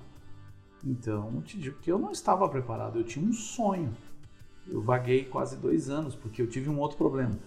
Então, 0.81 1.41
te 1.41 1.57
digo 1.57 1.77
que 1.79 1.91
eu 1.91 1.99
não 1.99 2.11
estava 2.11 2.47
preparado, 2.47 2.99
eu 2.99 3.03
tinha 3.03 3.25
um 3.25 3.33
sonho. 3.33 3.93
Eu 4.65 4.81
vaguei 4.81 5.25
quase 5.25 5.57
dois 5.57 5.89
anos, 5.89 6.15
porque 6.15 6.41
eu 6.41 6.47
tive 6.47 6.69
um 6.69 6.79
outro 6.79 6.97
problema. 6.97 7.37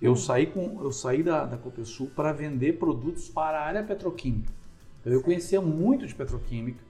Eu 0.00 0.12
hum. 0.12 0.16
saí, 0.16 0.46
com, 0.46 0.82
eu 0.82 0.90
saí 0.90 1.22
da, 1.22 1.44
da 1.44 1.58
Copesul 1.58 2.10
para 2.16 2.32
vender 2.32 2.78
produtos 2.78 3.28
para 3.28 3.60
a 3.60 3.66
área 3.66 3.82
petroquímica. 3.82 4.52
Então, 5.00 5.12
eu 5.12 5.22
conhecia 5.22 5.60
muito 5.60 6.06
de 6.06 6.14
petroquímica. 6.14 6.82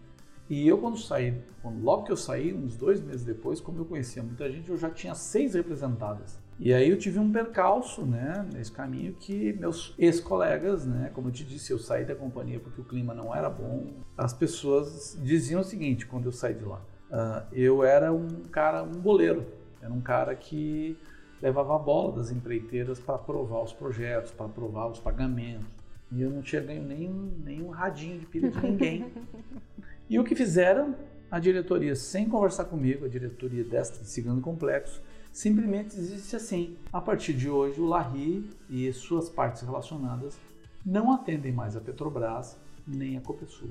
E 0.49 0.67
eu, 0.67 0.79
quando 0.79 0.97
saí, 0.99 1.35
quando, 1.61 1.83
logo 1.83 2.05
que 2.05 2.13
eu 2.13 2.17
saí, 2.17 2.55
uns 2.55 2.77
dois 2.77 3.01
meses 3.01 3.25
depois, 3.25 3.61
como 3.61 3.79
eu 3.79 3.85
conhecia 3.85 4.23
muita 4.23 4.51
gente, 4.51 4.71
eu 4.71 4.77
já 4.77 4.89
tinha 4.91 5.15
seis 5.15 5.55
representadas. 5.55 6.39
E 6.59 6.73
aí 6.73 6.89
eu 6.89 6.97
tive 6.97 7.19
um 7.19 7.31
percalço, 7.31 8.07
né, 8.07 8.47
nesse 8.53 8.73
caminho 8.73 9.13
que 9.15 9.53
meus 9.55 9.95
ex-colegas, 9.99 10.87
né, 10.87 11.11
como 11.13 11.29
eu 11.29 11.33
te 11.33 11.45
disse, 11.45 11.71
eu 11.71 11.79
saí 11.79 12.05
da 12.05 12.15
companhia 12.15 12.59
porque 12.59 12.81
o 12.81 12.85
clima 12.85 13.13
não 13.13 13.35
era 13.35 13.51
bom. 13.51 13.89
As 14.17 14.33
pessoas 14.33 15.19
diziam 15.23 15.61
o 15.61 15.65
seguinte 15.65 16.07
quando 16.07 16.27
eu 16.27 16.33
saí 16.33 16.55
de 16.55 16.65
lá: 16.65 16.81
uh, 17.11 17.47
eu 17.53 17.85
era 17.85 18.13
um 18.13 18.45
cara, 18.51 18.83
um 18.83 19.01
boleiro, 19.01 19.47
era 19.83 19.93
um 19.93 20.01
cara 20.01 20.35
que 20.35 20.97
levava 21.43 21.77
a 21.77 21.79
bola 21.79 22.13
das 22.13 22.31
empreiteiras 22.31 22.99
para 22.99 23.17
aprovar 23.17 23.63
os 23.63 23.73
projetos, 23.73 24.31
para 24.31 24.47
aprovar 24.47 24.87
os 24.91 24.99
pagamentos. 24.99 25.67
E 26.11 26.23
eu 26.23 26.31
não 26.31 26.41
tinha 26.41 26.63
ganho 26.63 26.85
nem, 26.85 27.11
nem 27.45 27.63
um 27.63 27.69
radinho 27.69 28.19
de 28.19 28.27
pilha 28.27 28.51
de 28.51 28.61
ninguém. 28.63 29.13
e 30.09 30.19
o 30.19 30.25
que 30.25 30.35
fizeram? 30.35 30.95
A 31.31 31.41
diretoria, 31.41 31.97
sem 31.97 32.29
conversar 32.29 32.67
comigo, 32.67 33.05
a 33.05 33.09
diretoria 33.09 33.65
desta 33.65 34.05
segundo 34.05 34.41
complexo, 34.41 35.03
simplesmente 35.33 35.97
existe 35.99 36.37
assim. 36.37 36.77
A 36.93 37.01
partir 37.01 37.33
de 37.33 37.51
hoje, 37.51 37.81
o 37.81 37.87
Larry 37.87 38.49
e 38.71 38.93
suas 38.93 39.29
partes 39.29 39.63
relacionadas 39.63 40.39
não 40.85 41.13
atendem 41.13 41.53
mais 41.53 41.77
a 41.77 41.81
Petrobras 41.81 42.57
nem 42.87 43.17
a 43.17 43.21
Copesul. 43.21 43.71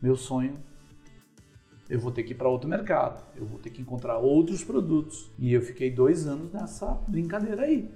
Meu 0.00 0.14
sonho 0.14 0.56
eu 1.88 1.98
vou 1.98 2.12
ter 2.12 2.22
que 2.22 2.32
ir 2.32 2.34
para 2.34 2.48
outro 2.48 2.68
mercado, 2.68 3.24
eu 3.34 3.46
vou 3.46 3.58
ter 3.58 3.70
que 3.70 3.80
encontrar 3.80 4.18
outros 4.18 4.62
produtos. 4.62 5.30
E 5.38 5.52
eu 5.52 5.62
fiquei 5.62 5.90
dois 5.90 6.26
anos 6.26 6.52
nessa 6.52 6.86
brincadeira 7.08 7.62
aí. 7.62 7.90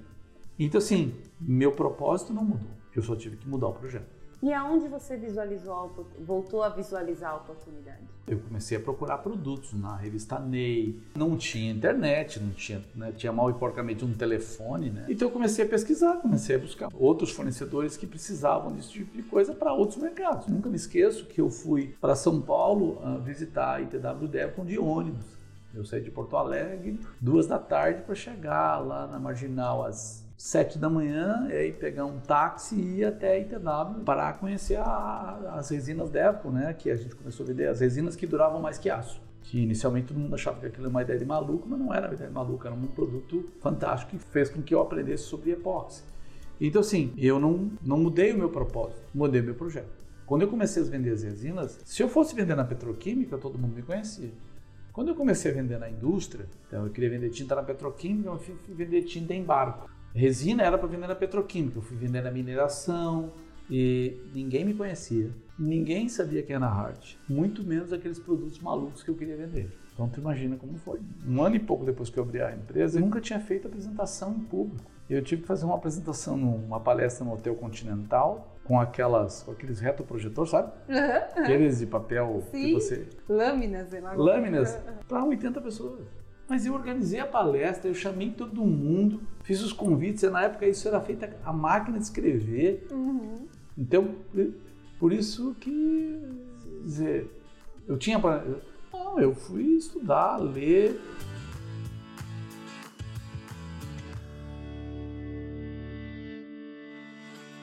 Então, 0.57 0.79
assim, 0.79 1.13
meu 1.39 1.71
propósito 1.71 2.33
não 2.33 2.43
mudou, 2.43 2.69
eu 2.95 3.01
só 3.03 3.15
tive 3.15 3.37
que 3.37 3.47
mudar 3.47 3.67
o 3.67 3.73
projeto. 3.73 4.22
E 4.43 4.51
aonde 4.51 4.89
você 4.89 5.15
visualizou, 5.15 6.05
voltou 6.19 6.63
a 6.63 6.67
visualizar 6.67 7.31
a 7.31 7.35
oportunidade? 7.37 8.01
Eu 8.27 8.39
comecei 8.39 8.77
a 8.77 8.79
procurar 8.81 9.19
produtos 9.19 9.71
na 9.71 9.95
revista 9.95 10.37
Ney. 10.37 10.99
Não 11.15 11.37
tinha 11.37 11.71
internet, 11.71 12.41
não 12.41 12.49
tinha, 12.51 12.83
né, 12.93 13.13
tinha 13.13 13.31
mal 13.31 13.49
e 13.49 13.53
porcamente 13.53 14.03
um 14.03 14.13
telefone, 14.13 14.89
né? 14.89 15.05
Então 15.07 15.29
eu 15.29 15.31
comecei 15.31 15.63
a 15.63 15.67
pesquisar, 15.69 16.17
comecei 16.17 16.57
a 16.57 16.59
buscar 16.59 16.89
outros 16.93 17.31
fornecedores 17.31 17.95
que 17.95 18.05
precisavam 18.05 18.73
desse 18.73 18.89
tipo 18.89 19.15
de 19.15 19.23
coisa 19.23 19.55
para 19.55 19.71
outros 19.71 20.03
mercados. 20.03 20.45
Nunca 20.47 20.67
me 20.67 20.75
esqueço 20.75 21.25
que 21.25 21.39
eu 21.39 21.49
fui 21.49 21.95
para 22.01 22.13
São 22.13 22.41
Paulo 22.41 23.01
uh, 23.01 23.21
visitar 23.21 23.75
a 23.75 23.81
ITW 23.81 24.27
Devcon 24.27 24.65
de 24.65 24.77
ônibus. 24.77 25.37
Eu 25.73 25.85
saí 25.85 26.01
de 26.01 26.11
Porto 26.11 26.35
Alegre 26.35 26.99
duas 27.21 27.47
da 27.47 27.57
tarde 27.57 28.01
para 28.01 28.13
chegar 28.13 28.77
lá 28.79 29.07
na 29.07 29.17
Marginal 29.17 29.85
às 29.85 30.22
sete 30.37 30.77
da 30.77 30.89
manhã, 30.89 31.47
e 31.49 31.53
aí 31.53 31.71
pegar 31.71 32.05
um 32.05 32.19
táxi 32.19 32.75
e 32.75 32.99
ir 32.99 33.05
até 33.05 33.33
a 33.33 33.39
ITW 33.39 34.03
para 34.03 34.33
conhecer 34.33 34.77
a, 34.77 35.55
as 35.57 35.69
resinas 35.69 36.09
Devco, 36.09 36.49
né? 36.49 36.73
Que 36.73 36.89
a 36.89 36.95
gente 36.95 37.15
começou 37.15 37.45
a 37.45 37.47
vender 37.47 37.67
as 37.67 37.79
resinas 37.79 38.15
que 38.15 38.27
duravam 38.27 38.61
mais 38.61 38.77
que 38.77 38.89
aço. 38.89 39.21
Que 39.41 39.61
inicialmente 39.61 40.07
todo 40.07 40.19
mundo 40.19 40.33
achava 40.33 40.59
que 40.59 40.65
aquilo 40.65 40.85
era 40.85 40.89
uma 40.89 41.01
ideia 41.01 41.19
de 41.19 41.25
maluco, 41.25 41.67
mas 41.67 41.79
não 41.79 41.93
era 41.93 42.07
uma 42.07 42.13
ideia 42.13 42.29
de 42.29 42.35
maluco, 42.35 42.65
era 42.65 42.75
um 42.75 42.87
produto 42.87 43.49
fantástico 43.59 44.11
que 44.11 44.19
fez 44.19 44.49
com 44.49 44.61
que 44.61 44.73
eu 44.73 44.81
aprendesse 44.81 45.23
sobre 45.23 45.51
epóxi. 45.51 46.03
Então, 46.59 46.81
assim, 46.81 47.13
eu 47.17 47.39
não, 47.39 47.71
não 47.81 47.97
mudei 47.97 48.31
o 48.31 48.37
meu 48.37 48.49
propósito, 48.49 49.01
mudei 49.13 49.41
o 49.41 49.43
meu 49.43 49.55
projeto. 49.55 50.03
Quando 50.25 50.43
eu 50.43 50.47
comecei 50.47 50.81
a 50.81 50.85
vender 50.85 51.11
as 51.11 51.23
resinas, 51.23 51.79
se 51.83 52.01
eu 52.01 52.07
fosse 52.07 52.33
vender 52.33 52.55
na 52.55 52.63
petroquímica, 52.63 53.37
todo 53.37 53.59
mundo 53.59 53.75
me 53.75 53.81
conhecia. 53.81 54.31
Quando 54.93 55.09
eu 55.09 55.15
comecei 55.15 55.51
a 55.51 55.53
vender 55.53 55.77
na 55.79 55.89
indústria, 55.89 56.45
então 56.67 56.85
eu 56.85 56.91
queria 56.91 57.09
vender 57.09 57.29
tinta 57.31 57.55
na 57.55 57.63
petroquímica, 57.63 58.29
eu 58.29 58.37
fui 58.37 58.55
vender 58.69 59.01
tinta 59.03 59.33
em 59.33 59.43
barco. 59.43 59.89
Resina 60.13 60.63
era 60.63 60.77
para 60.77 60.87
vender 60.87 61.07
na 61.07 61.15
petroquímica, 61.15 61.79
eu 61.79 61.81
fui 61.81 61.97
vender 61.97 62.21
na 62.21 62.31
mineração 62.31 63.31
e 63.69 64.21
ninguém 64.33 64.63
me 64.63 64.73
conhecia. 64.73 65.31
Ninguém 65.57 66.07
sabia 66.09 66.43
quem 66.43 66.55
era 66.55 66.67
Hart, 66.67 67.15
muito 67.27 67.63
menos 67.63 67.91
aqueles 67.91 68.19
produtos 68.19 68.59
malucos 68.59 69.01
que 69.03 69.09
eu 69.09 69.15
queria 69.15 69.35
vender. 69.35 69.71
Então 69.93 70.09
tu 70.09 70.19
imagina 70.19 70.55
como 70.55 70.77
foi. 70.77 70.99
Um 71.27 71.41
ano 71.43 71.55
e 71.55 71.59
pouco 71.59 71.85
depois 71.85 72.09
que 72.09 72.17
eu 72.17 72.23
abri 72.23 72.41
a 72.41 72.51
empresa, 72.51 72.97
eu 72.97 73.01
nunca 73.01 73.21
tinha 73.21 73.39
feito 73.39 73.67
apresentação 73.67 74.35
em 74.35 74.39
público. 74.39 74.91
Eu 75.09 75.21
tive 75.21 75.41
que 75.41 75.47
fazer 75.47 75.65
uma 75.65 75.75
apresentação 75.75 76.37
numa 76.37 76.79
palestra 76.79 77.25
no 77.25 77.33
Hotel 77.33 77.55
Continental 77.55 78.55
com 78.63 78.79
aquelas, 78.79 79.43
com 79.43 79.51
aqueles 79.51 79.79
retroprojetores, 79.79 80.49
sabe? 80.49 80.71
Uhum. 80.89 81.43
Aqueles 81.43 81.79
de 81.79 81.85
papel 81.85 82.43
Sim. 82.51 82.61
que 82.61 82.73
você 82.73 83.07
lâminas, 83.27 83.89
sei 83.89 83.99
lá. 83.99 84.13
Lâminas 84.13 84.79
para 85.07 85.23
80 85.23 85.61
pessoas. 85.61 86.22
Mas 86.47 86.65
eu 86.65 86.73
organizei 86.73 87.19
a 87.19 87.25
palestra, 87.25 87.89
eu 87.89 87.95
chamei 87.95 88.31
todo 88.31 88.65
mundo, 88.65 89.21
fiz 89.43 89.61
os 89.61 89.71
convites, 89.71 90.23
e 90.23 90.29
na 90.29 90.43
época 90.43 90.67
isso 90.67 90.87
era 90.87 90.99
feito 90.99 91.25
a 91.43 91.53
máquina 91.53 91.97
de 91.97 92.03
escrever. 92.03 92.87
Uhum. 92.91 93.47
Então, 93.77 94.15
por 94.99 95.13
isso 95.13 95.55
que 95.59 96.21
dizer, 96.83 97.29
eu 97.87 97.97
tinha 97.97 98.19
para. 98.19 98.43
Não, 98.91 99.19
eu 99.19 99.33
fui 99.33 99.77
estudar, 99.77 100.37
ler. 100.37 100.99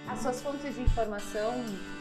As 0.08 0.18
suas 0.20 0.42
fontes 0.42 0.74
de 0.74 0.82
informação, 0.82 1.52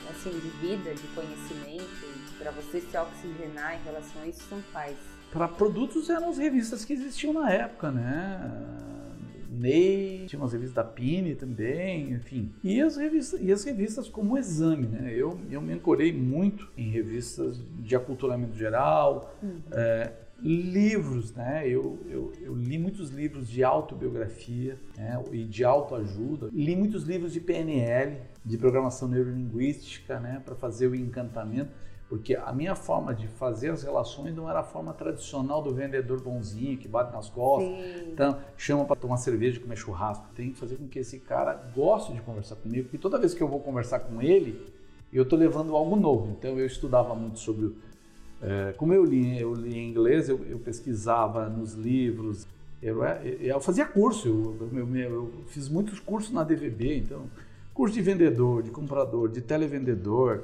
assim, 0.09 0.31
de 0.31 0.50
vida, 0.59 0.93
de 0.95 1.07
conhecimento, 1.09 2.38
para 2.39 2.51
você 2.51 2.81
se 2.81 2.98
oxigenar 2.98 3.75
em 3.79 3.83
relação 3.83 4.21
a 4.24 4.27
isso, 4.27 4.41
são 4.50 4.62
quais? 4.71 5.18
Para 5.31 5.48
produtos 5.48 6.09
eram 6.09 6.29
as 6.29 6.38
revistas 6.38 6.83
que 6.83 6.93
existiam 6.93 7.33
na 7.33 7.51
época, 7.51 7.91
né? 7.91 8.51
Ney, 9.50 10.25
tinha 10.27 10.39
umas 10.39 10.53
revistas 10.53 10.75
da 10.75 10.83
Pini 10.83 11.36
também, 11.36 12.12
enfim. 12.12 12.51
E 12.63 12.79
as 12.79 12.95
revistas, 12.95 13.41
e 13.41 13.51
as 13.51 13.63
revistas 13.63 14.07
como 14.07 14.38
exame, 14.38 14.88
né? 14.88 15.13
Eu, 15.13 15.39
eu 15.51 15.62
me 15.62 15.74
ancorei 15.74 16.13
muito 16.13 16.69
em 16.77 16.89
revistas 16.89 17.62
de 17.79 17.95
aculturamento 17.95 18.55
geral, 18.55 19.36
uhum. 19.43 19.59
é, 19.71 20.13
livros, 20.41 21.33
né? 21.33 21.67
Eu, 21.67 22.00
eu, 22.09 22.31
eu, 22.41 22.55
li 22.55 22.77
muitos 22.77 23.09
livros 23.09 23.50
de 23.50 23.63
autobiografia 23.63 24.77
né? 24.98 25.21
e 25.31 25.43
de 25.43 25.63
autoajuda. 25.63 26.50
Li 26.53 26.75
muitos 26.75 27.03
livros 27.03 27.33
de 27.33 27.41
PNL, 27.41 28.17
de 28.45 28.57
programação 28.57 29.07
neurolinguística, 29.07 30.19
né? 30.19 30.41
Para 30.45 30.55
fazer 30.55 30.88
o 30.88 30.95
encantamento. 30.95 31.71
Porque 32.09 32.35
a 32.35 32.51
minha 32.51 32.73
forma 32.73 33.13
de 33.13 33.27
fazer 33.27 33.69
as 33.69 33.83
relações 33.83 34.35
não 34.35 34.49
era 34.49 34.61
a 34.61 34.63
forma 34.63 34.91
tradicional 34.93 35.61
do 35.61 35.71
vendedor 35.71 36.19
bonzinho 36.19 36.75
que 36.75 36.87
bate 36.87 37.13
nas 37.13 37.29
costas, 37.29 37.69
Sim. 37.69 38.09
então 38.11 38.39
chama 38.57 38.83
para 38.83 38.95
tomar 38.95 39.17
cerveja 39.17 39.59
e 39.59 39.61
comer 39.61 39.75
churrasco. 39.75 40.25
Tem 40.35 40.51
que 40.51 40.57
fazer 40.57 40.77
com 40.77 40.87
que 40.87 40.97
esse 40.97 41.19
cara 41.19 41.53
goste 41.75 42.11
de 42.11 42.21
conversar 42.21 42.55
comigo, 42.55 42.85
porque 42.85 42.97
toda 42.97 43.19
vez 43.19 43.35
que 43.35 43.43
eu 43.43 43.47
vou 43.47 43.59
conversar 43.59 43.99
com 43.99 44.19
ele, 44.23 44.59
eu 45.13 45.21
estou 45.21 45.37
levando 45.37 45.75
algo 45.75 45.95
novo. 45.95 46.35
Então 46.37 46.57
eu 46.57 46.65
estudava 46.65 47.13
muito 47.13 47.37
sobre. 47.37 47.75
É, 48.41 48.73
como 48.75 48.91
eu 48.91 49.05
li, 49.05 49.39
eu 49.39 49.53
li 49.53 49.77
em 49.77 49.91
inglês, 49.91 50.29
eu, 50.29 50.43
eu 50.49 50.57
pesquisava 50.57 51.47
nos 51.47 51.73
livros, 51.73 52.47
eu, 52.81 53.03
eu, 53.03 53.37
eu 53.39 53.59
fazia 53.59 53.85
curso, 53.85 54.27
eu, 54.27 54.69
eu, 54.73 54.95
eu, 54.95 55.31
fiz 55.47 55.69
muitos 55.69 55.99
cursos 55.99 56.31
na 56.31 56.43
DVB, 56.43 56.97
então 56.97 57.25
curso 57.71 57.93
de 57.93 58.01
vendedor, 58.01 58.63
de 58.63 58.71
comprador, 58.71 59.29
de 59.29 59.41
televendedor 59.41 60.43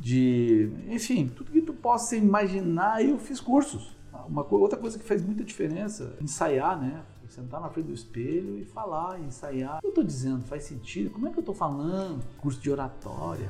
de, 0.00 0.72
enfim, 0.88 1.28
tudo 1.28 1.52
que 1.52 1.60
tu 1.60 1.74
possa 1.74 2.16
imaginar, 2.16 3.04
eu 3.04 3.18
fiz 3.18 3.38
cursos. 3.38 3.94
Uma 4.26 4.46
outra 4.54 4.78
coisa 4.78 4.98
que 4.98 5.04
faz 5.04 5.22
muita 5.22 5.44
diferença, 5.44 6.16
ensaiar, 6.20 6.80
né? 6.80 7.02
Sentar 7.28 7.60
na 7.60 7.68
frente 7.68 7.86
do 7.86 7.92
espelho 7.92 8.58
e 8.58 8.64
falar, 8.64 9.20
ensaiar. 9.20 9.76
O 9.76 9.80
que 9.80 9.86
eu 9.86 9.90
estou 9.90 10.02
dizendo 10.02 10.44
faz 10.46 10.64
sentido? 10.64 11.10
Como 11.10 11.28
é 11.28 11.30
que 11.30 11.38
eu 11.38 11.42
estou 11.42 11.54
falando? 11.54 12.24
Curso 12.38 12.58
de 12.60 12.70
oratória. 12.70 13.48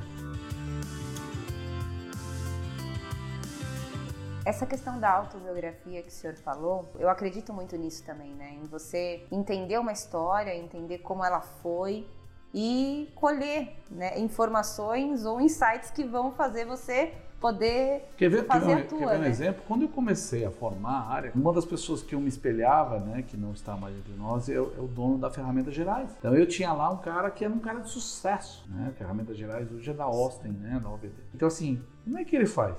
Essa 4.45 4.67
questão 4.67 4.99
da 5.01 5.11
autobiografia 5.11 6.03
que 6.03 6.09
o 6.09 6.13
senhor 6.13 6.37
falou, 6.37 6.91
eu 6.99 7.09
acredito 7.09 7.55
muito 7.55 7.77
nisso 7.77 8.05
também, 8.05 8.35
né? 8.35 8.59
Em 8.63 8.67
você 8.67 9.25
entender 9.31 9.79
uma 9.79 9.93
história, 9.93 10.55
entender 10.55 10.99
como 10.99 11.25
ela 11.25 11.41
foi 11.41 12.07
e 12.53 13.09
colher 13.15 13.77
né, 13.91 14.19
informações 14.19 15.25
ou 15.25 15.41
insights 15.41 15.91
que 15.91 16.05
vão 16.05 16.33
fazer 16.33 16.65
você 16.65 17.13
poder 17.41 18.05
quer 18.19 18.29
ver, 18.29 18.45
fazer 18.45 18.67
quer 18.67 18.83
a 18.83 18.85
tua, 18.87 18.99
quer 18.99 19.07
ver 19.13 19.17
um 19.17 19.21
né? 19.21 19.29
exemplo? 19.31 19.63
Quando 19.67 19.83
eu 19.83 19.89
comecei 19.89 20.45
a 20.45 20.51
formar 20.51 20.91
a 20.93 21.09
área, 21.09 21.33
uma 21.35 21.53
das 21.55 21.65
pessoas 21.65 22.03
que 22.03 22.15
eu 22.15 22.21
me 22.21 22.29
espelhava, 22.29 22.99
né, 23.01 23.23
que 23.23 23.35
não 23.37 23.53
está 23.53 23.75
mais 23.77 23.97
entre 23.97 24.13
nós, 24.13 24.49
é 24.51 24.61
o, 24.61 24.75
é 24.77 24.81
o 24.81 24.87
dono 24.87 25.17
da 25.17 25.31
Ferramentas 25.31 25.73
Gerais. 25.75 26.11
Então 26.19 26.35
eu 26.35 26.47
tinha 26.47 26.71
lá 26.73 26.91
um 26.91 26.99
cara 26.99 27.31
que 27.31 27.43
era 27.43 27.53
um 27.55 27.59
cara 27.59 27.81
de 27.81 27.89
sucesso, 27.89 28.69
né? 28.69 28.93
Ferramentas 28.99 29.39
Gerais 29.39 29.73
hoje 29.73 29.89
é 29.91 29.95
da 29.95 30.05
Austin, 30.05 30.49
né, 30.49 30.79
da 30.83 30.91
OBD. 30.91 31.15
Então 31.35 31.49
assim, 31.49 31.83
como 32.05 32.19
é 32.19 32.25
que 32.25 32.37
ele 32.37 32.47
faz? 32.47 32.77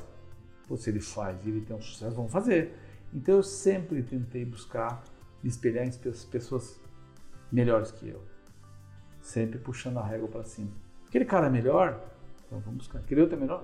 Pô, 0.68 0.78
se 0.78 0.92
ele 0.92 1.02
faz 1.02 1.44
e 1.44 1.50
ele 1.50 1.62
tem 1.62 1.76
um 1.76 1.82
sucesso, 1.82 2.16
vamos 2.16 2.32
fazer. 2.32 2.78
Então 3.12 3.38
eu 3.38 3.44
sempre 3.44 4.04
tentei 4.04 4.46
buscar 4.46 5.04
me 5.42 5.50
espelhar 5.50 5.86
em 5.88 5.92
pe- 5.92 6.12
pessoas 6.30 6.80
melhores 7.52 7.90
que 7.92 8.08
eu. 8.08 8.22
Sempre 9.22 9.60
puxando 9.60 9.98
a 9.98 10.04
régua 10.04 10.28
para 10.28 10.44
cima. 10.44 10.72
Aquele 11.08 11.26
cara 11.26 11.48
é 11.48 11.50
melhor, 11.50 12.00
então 12.46 12.60
vamos 12.60 12.80
buscar. 12.80 13.00
Aquele 13.00 13.22
outro 13.22 13.36
é 13.36 13.40
melhor, 13.40 13.64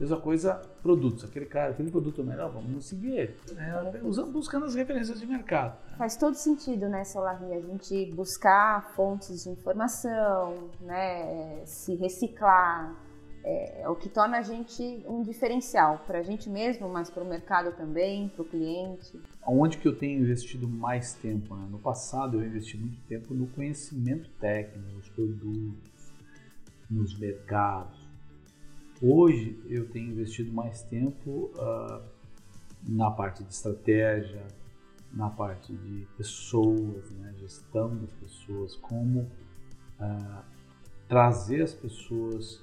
mesma 0.00 0.18
coisa, 0.18 0.54
produtos. 0.82 1.24
Aquele 1.24 1.46
cara, 1.46 1.70
aquele 1.70 1.90
produto 1.90 2.22
é 2.22 2.24
melhor, 2.24 2.50
vamos 2.50 2.86
seguir 2.86 3.12
ele. 3.16 3.36
É, 3.56 4.00
usando, 4.02 4.32
buscando 4.32 4.64
as 4.64 4.74
referências 4.74 5.20
de 5.20 5.26
mercado. 5.26 5.76
Faz 5.98 6.16
todo 6.16 6.34
sentido, 6.34 6.88
né, 6.88 7.04
Solarri, 7.04 7.52
a 7.52 7.60
gente 7.60 8.06
buscar 8.12 8.92
fontes 8.94 9.44
de 9.44 9.50
informação, 9.50 10.70
né, 10.80 11.62
se 11.66 11.94
reciclar, 11.96 12.94
é, 13.42 13.82
é 13.82 13.88
o 13.88 13.96
que 13.96 14.08
torna 14.08 14.38
a 14.38 14.42
gente 14.42 15.04
um 15.06 15.22
diferencial 15.22 15.98
para 16.06 16.18
a 16.18 16.22
gente 16.22 16.48
mesmo, 16.48 16.88
mas 16.88 17.10
para 17.10 17.22
o 17.22 17.26
mercado 17.26 17.74
também, 17.76 18.28
para 18.28 18.42
o 18.42 18.44
cliente. 18.44 19.20
Onde 19.46 19.78
que 19.78 19.88
eu 19.88 19.96
tenho 19.96 20.20
investido 20.20 20.68
mais 20.68 21.14
tempo? 21.14 21.54
né? 21.54 21.66
No 21.70 21.78
passado 21.78 22.38
eu 22.38 22.46
investi 22.46 22.76
muito 22.76 23.00
tempo 23.02 23.34
no 23.34 23.46
conhecimento 23.48 24.30
técnico, 24.40 24.90
nos 24.92 25.08
produtos, 25.08 26.12
nos 26.90 27.18
mercados. 27.18 28.08
Hoje 29.02 29.58
eu 29.68 29.88
tenho 29.88 30.10
investido 30.10 30.52
mais 30.52 30.82
tempo 30.82 31.50
ah, 31.58 32.02
na 32.86 33.10
parte 33.10 33.42
de 33.42 33.52
estratégia, 33.52 34.46
na 35.12 35.30
parte 35.30 35.72
de 35.72 36.06
pessoas, 36.16 37.10
né? 37.12 37.34
gestão 37.38 37.96
das 37.96 38.12
pessoas, 38.12 38.76
como 38.76 39.30
ah, 39.98 40.44
trazer 41.08 41.62
as 41.62 41.72
pessoas 41.72 42.62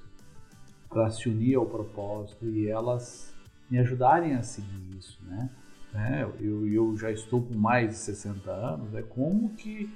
para 0.88 1.10
se 1.10 1.28
unir 1.28 1.56
ao 1.56 1.66
propósito 1.66 2.44
e 2.46 2.68
elas 2.68 3.34
me 3.70 3.78
ajudarem 3.78 4.34
a 4.34 4.42
seguir 4.42 4.96
isso, 4.96 5.18
né? 5.24 5.50
É, 5.94 6.22
eu, 6.40 6.66
eu 6.68 6.96
já 6.96 7.10
estou 7.10 7.42
com 7.42 7.54
mais 7.54 7.90
de 7.90 7.96
60 7.96 8.50
anos, 8.50 8.94
é 8.94 9.02
como 9.02 9.50
que 9.50 9.90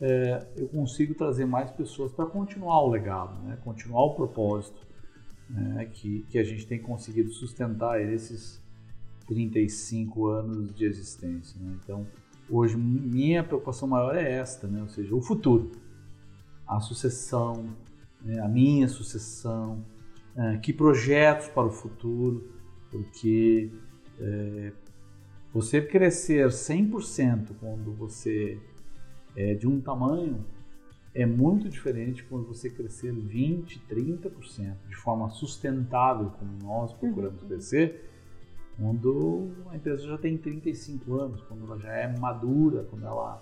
é, 0.00 0.46
eu 0.56 0.68
consigo 0.68 1.14
trazer 1.14 1.44
mais 1.44 1.70
pessoas 1.70 2.12
para 2.12 2.26
continuar 2.26 2.82
o 2.82 2.90
legado, 2.90 3.42
né? 3.42 3.58
continuar 3.64 4.04
o 4.04 4.14
propósito 4.14 4.80
né? 5.48 5.86
que, 5.92 6.24
que 6.30 6.38
a 6.38 6.44
gente 6.44 6.66
tem 6.66 6.80
conseguido 6.80 7.30
sustentar 7.32 8.00
esses 8.00 8.62
35 9.26 10.26
anos 10.28 10.74
de 10.74 10.84
existência. 10.84 11.60
Né? 11.60 11.78
Então, 11.82 12.06
hoje, 12.48 12.76
minha 12.76 13.42
preocupação 13.42 13.88
maior 13.88 14.16
é 14.16 14.32
esta, 14.32 14.66
né? 14.66 14.82
ou 14.82 14.88
seja, 14.88 15.14
o 15.14 15.20
futuro, 15.20 15.72
a 16.66 16.80
sucessão, 16.80 17.74
né? 18.22 18.40
a 18.40 18.48
minha 18.48 18.88
sucessão, 18.88 19.84
é, 20.36 20.56
que 20.58 20.72
projetos 20.72 21.48
para 21.48 21.66
o 21.66 21.70
futuro, 21.70 22.52
porque 22.90 23.70
é, 24.20 24.72
você 25.52 25.80
crescer 25.80 26.48
100% 26.48 27.54
quando 27.60 27.92
você 27.92 28.58
é 29.36 29.54
de 29.54 29.66
um 29.66 29.80
tamanho 29.80 30.44
é 31.14 31.24
muito 31.24 31.68
diferente 31.68 32.24
quando 32.24 32.46
você 32.46 32.68
crescer 32.68 33.12
20, 33.12 33.80
30% 33.88 34.74
de 34.88 34.96
forma 34.96 35.30
sustentável, 35.30 36.32
como 36.38 36.58
nós 36.60 36.92
procuramos 36.92 37.40
crescer, 37.44 38.10
quando 38.76 39.52
a 39.70 39.76
empresa 39.76 40.04
já 40.04 40.18
tem 40.18 40.36
35 40.36 41.14
anos, 41.14 41.40
quando 41.42 41.64
ela 41.64 41.78
já 41.78 41.92
é 41.92 42.18
madura, 42.18 42.84
quando 42.90 43.06
ela 43.06 43.40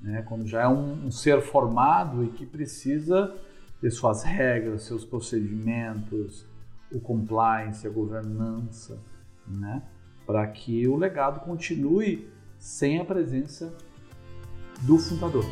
né, 0.00 0.22
quando 0.22 0.46
já 0.46 0.62
é 0.62 0.68
um, 0.68 1.06
um 1.06 1.10
ser 1.10 1.40
formado 1.42 2.24
e 2.24 2.28
que 2.28 2.44
precisa 2.44 3.36
ter 3.82 3.90
suas 3.90 4.22
regras, 4.22 4.84
seus 4.84 5.04
procedimentos, 5.04 6.46
o 6.92 7.00
compliance, 7.00 7.84
a 7.84 7.90
governança, 7.90 9.02
né? 9.46 9.82
para 10.24 10.46
que 10.46 10.86
o 10.86 10.96
legado 10.96 11.40
continue 11.40 12.30
sem 12.58 13.00
a 13.00 13.04
presença 13.04 13.76
do 14.82 14.96
fundador. 14.98 15.44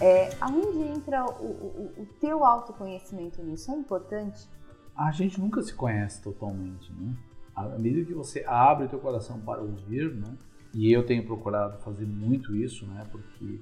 É, 0.00 0.34
aonde 0.40 0.78
entra 0.78 1.26
o, 1.26 1.44
o, 1.44 1.92
o 1.98 2.06
teu 2.18 2.42
autoconhecimento 2.44 3.42
nisso? 3.42 3.70
É 3.70 3.74
importante? 3.76 4.48
A 4.96 5.12
gente 5.12 5.38
nunca 5.38 5.62
se 5.62 5.74
conhece 5.74 6.22
totalmente, 6.22 6.90
né? 6.94 7.14
À 7.54 7.68
medida 7.78 8.06
que 8.06 8.14
você 8.14 8.42
abre 8.46 8.86
o 8.86 8.88
teu 8.88 8.98
coração 8.98 9.38
para 9.40 9.60
ouvir, 9.60 10.12
né? 10.14 10.36
E 10.74 10.90
eu 10.90 11.04
tenho 11.04 11.24
procurado 11.24 11.78
fazer 11.82 12.06
muito 12.06 12.56
isso, 12.56 12.86
né? 12.86 13.06
Porque 13.12 13.60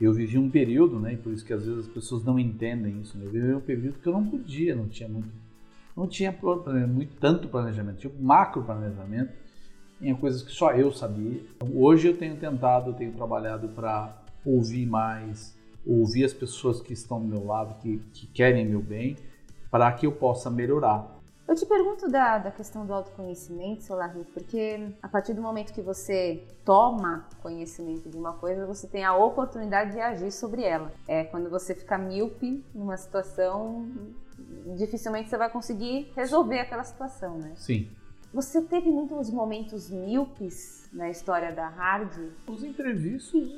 eu 0.00 0.12
vivi 0.12 0.38
um 0.38 0.48
período, 0.48 0.98
né? 0.98 1.12
E 1.12 1.16
por 1.16 1.32
isso 1.32 1.44
que 1.44 1.52
às 1.52 1.64
vezes 1.64 1.86
as 1.86 1.92
pessoas 1.92 2.24
não 2.24 2.38
entendem 2.38 3.00
isso. 3.00 3.18
Né? 3.18 3.26
Eu 3.26 3.30
vivi 3.30 3.54
um 3.54 3.60
período 3.60 3.98
que 3.98 4.06
eu 4.06 4.12
não 4.12 4.26
podia, 4.26 4.74
não 4.74 4.88
tinha 4.88 5.08
muito, 5.08 5.28
não 5.94 6.06
tinha 6.06 6.34
muito 6.88 7.14
tanto 7.20 7.48
planejamento, 7.48 7.98
tinha 7.98 8.12
macro 8.18 8.62
planejamento, 8.62 9.32
tinha 9.98 10.14
coisas 10.14 10.42
que 10.42 10.50
só 10.50 10.72
eu 10.72 10.90
sabia. 10.90 11.42
Então, 11.56 11.68
hoje 11.76 12.08
eu 12.08 12.16
tenho 12.16 12.36
tentado, 12.36 12.90
eu 12.90 12.94
tenho 12.94 13.12
trabalhado 13.12 13.68
para 13.68 14.16
ouvir 14.44 14.86
mais, 14.86 15.54
ouvir 15.86 16.24
as 16.24 16.32
pessoas 16.32 16.80
que 16.80 16.94
estão 16.94 17.20
do 17.20 17.26
meu 17.26 17.44
lado, 17.44 17.78
que, 17.80 17.98
que 18.14 18.26
querem 18.28 18.66
meu 18.66 18.80
bem, 18.80 19.16
para 19.70 19.92
que 19.92 20.06
eu 20.06 20.12
possa 20.12 20.50
melhorar. 20.50 21.19
Eu 21.50 21.56
te 21.56 21.66
pergunto 21.66 22.08
da, 22.08 22.38
da 22.38 22.52
questão 22.52 22.86
do 22.86 22.94
autoconhecimento, 22.94 23.82
Solarri, 23.82 24.24
porque 24.32 24.94
a 25.02 25.08
partir 25.08 25.34
do 25.34 25.42
momento 25.42 25.72
que 25.72 25.82
você 25.82 26.44
toma 26.64 27.26
conhecimento 27.42 28.08
de 28.08 28.16
uma 28.16 28.34
coisa, 28.34 28.64
você 28.64 28.86
tem 28.86 29.02
a 29.02 29.16
oportunidade 29.16 29.90
de 29.90 29.98
agir 29.98 30.30
sobre 30.30 30.62
ela. 30.62 30.92
É 31.08 31.24
quando 31.24 31.50
você 31.50 31.74
fica 31.74 31.98
míope 31.98 32.64
numa 32.72 32.96
situação, 32.96 33.84
dificilmente 34.76 35.28
você 35.28 35.36
vai 35.36 35.50
conseguir 35.50 36.12
resolver 36.14 36.60
aquela 36.60 36.84
situação, 36.84 37.36
né? 37.38 37.52
Sim. 37.56 37.88
Você 38.32 38.62
teve 38.62 38.88
muitos 38.88 39.28
momentos 39.28 39.90
míopes 39.90 40.88
na 40.92 41.10
história 41.10 41.52
da 41.52 41.66
Hard? 41.66 42.16
Os 42.46 42.62
imprevistos, 42.62 43.50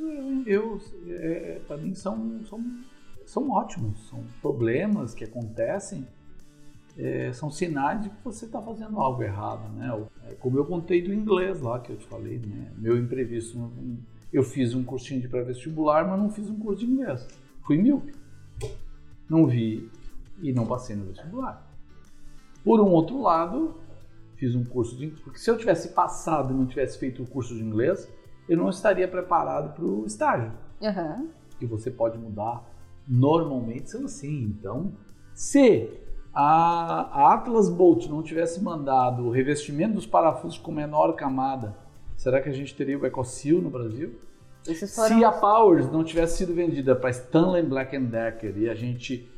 eu, 0.46 0.80
é, 1.08 1.60
para 1.68 1.76
mim, 1.76 1.94
são, 1.94 2.42
são, 2.46 2.64
são 3.26 3.50
ótimos. 3.50 4.08
São 4.08 4.24
problemas 4.40 5.12
que 5.12 5.24
acontecem 5.24 6.08
é, 6.96 7.32
são 7.32 7.50
sinais 7.50 8.02
de 8.02 8.10
que 8.10 8.24
você 8.24 8.44
está 8.44 8.60
fazendo 8.60 8.98
algo 8.98 9.22
errado, 9.22 9.68
né? 9.72 10.06
É 10.28 10.34
como 10.34 10.58
eu 10.58 10.64
contei 10.64 11.02
do 11.02 11.12
inglês 11.12 11.60
lá 11.60 11.80
que 11.80 11.90
eu 11.90 11.96
te 11.96 12.06
falei, 12.06 12.38
né? 12.38 12.72
Meu 12.76 12.98
imprevisto, 12.98 13.72
eu 14.32 14.42
fiz 14.42 14.74
um 14.74 14.84
cursinho 14.84 15.20
de 15.20 15.28
pré-vestibular, 15.28 16.06
mas 16.06 16.18
não 16.18 16.30
fiz 16.30 16.48
um 16.48 16.58
curso 16.58 16.84
de 16.84 16.90
inglês. 16.90 17.26
Fui 17.62 17.78
míope. 17.78 18.14
Não 19.28 19.46
vi 19.46 19.90
e 20.40 20.52
não 20.52 20.66
passei 20.66 20.96
no 20.96 21.06
vestibular. 21.06 21.66
Por 22.64 22.80
um 22.80 22.90
outro 22.90 23.20
lado, 23.20 23.74
fiz 24.36 24.54
um 24.54 24.64
curso 24.64 24.96
de 24.96 25.08
porque 25.08 25.38
se 25.38 25.50
eu 25.50 25.56
tivesse 25.56 25.90
passado 25.90 26.52
e 26.52 26.56
não 26.56 26.66
tivesse 26.66 26.98
feito 26.98 27.22
o 27.22 27.26
curso 27.26 27.54
de 27.54 27.62
inglês, 27.62 28.08
eu 28.48 28.56
não 28.56 28.68
estaria 28.68 29.08
preparado 29.08 29.74
para 29.74 29.84
o 29.84 30.04
estágio. 30.04 30.52
Uhum. 30.80 31.28
Que 31.58 31.66
você 31.66 31.90
pode 31.90 32.18
mudar 32.18 32.68
normalmente 33.06 33.90
são 33.90 34.04
assim. 34.04 34.44
Então, 34.44 34.92
se 35.34 35.88
a, 36.34 37.34
Atlas 37.34 37.68
Bolt 37.68 38.06
não 38.06 38.22
tivesse 38.22 38.62
mandado 38.62 39.24
o 39.24 39.30
revestimento 39.30 39.94
dos 39.94 40.06
parafusos 40.06 40.58
com 40.58 40.72
menor 40.72 41.12
camada, 41.14 41.76
será 42.16 42.40
que 42.40 42.48
a 42.48 42.52
gente 42.52 42.74
teria 42.74 42.98
o 42.98 43.06
EcoSeal 43.06 43.60
no 43.60 43.70
Brasil? 43.70 44.18
Foram... 44.94 45.18
Se 45.18 45.24
a 45.24 45.32
Powers 45.32 45.90
não 45.90 46.04
tivesse 46.04 46.38
sido 46.38 46.54
vendida 46.54 46.94
para 46.94 47.10
Stanley 47.10 47.64
Black 47.64 47.98
Decker 47.98 48.56
e 48.56 48.70
a 48.70 48.74
gente 48.74 49.28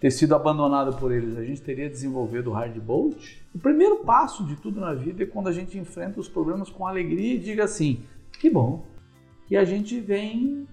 ter 0.00 0.10
sido 0.10 0.34
abandonado 0.34 0.96
por 0.96 1.10
eles, 1.10 1.36
a 1.36 1.42
gente 1.44 1.62
teria 1.62 1.88
desenvolvido 1.88 2.50
o 2.50 2.52
Hard 2.52 2.76
Bolt? 2.78 3.38
O 3.54 3.58
primeiro 3.58 3.96
passo 4.04 4.44
de 4.44 4.54
tudo 4.56 4.80
na 4.80 4.94
vida 4.94 5.22
é 5.22 5.26
quando 5.26 5.48
a 5.48 5.52
gente 5.52 5.78
enfrenta 5.78 6.20
os 6.20 6.28
problemas 6.28 6.70
com 6.70 6.86
alegria 6.86 7.34
e 7.34 7.38
diga 7.38 7.64
assim: 7.64 8.02
que 8.38 8.50
bom 8.50 8.84
que 9.46 9.56
a 9.56 9.64
gente 9.64 10.00
vem. 10.00 10.68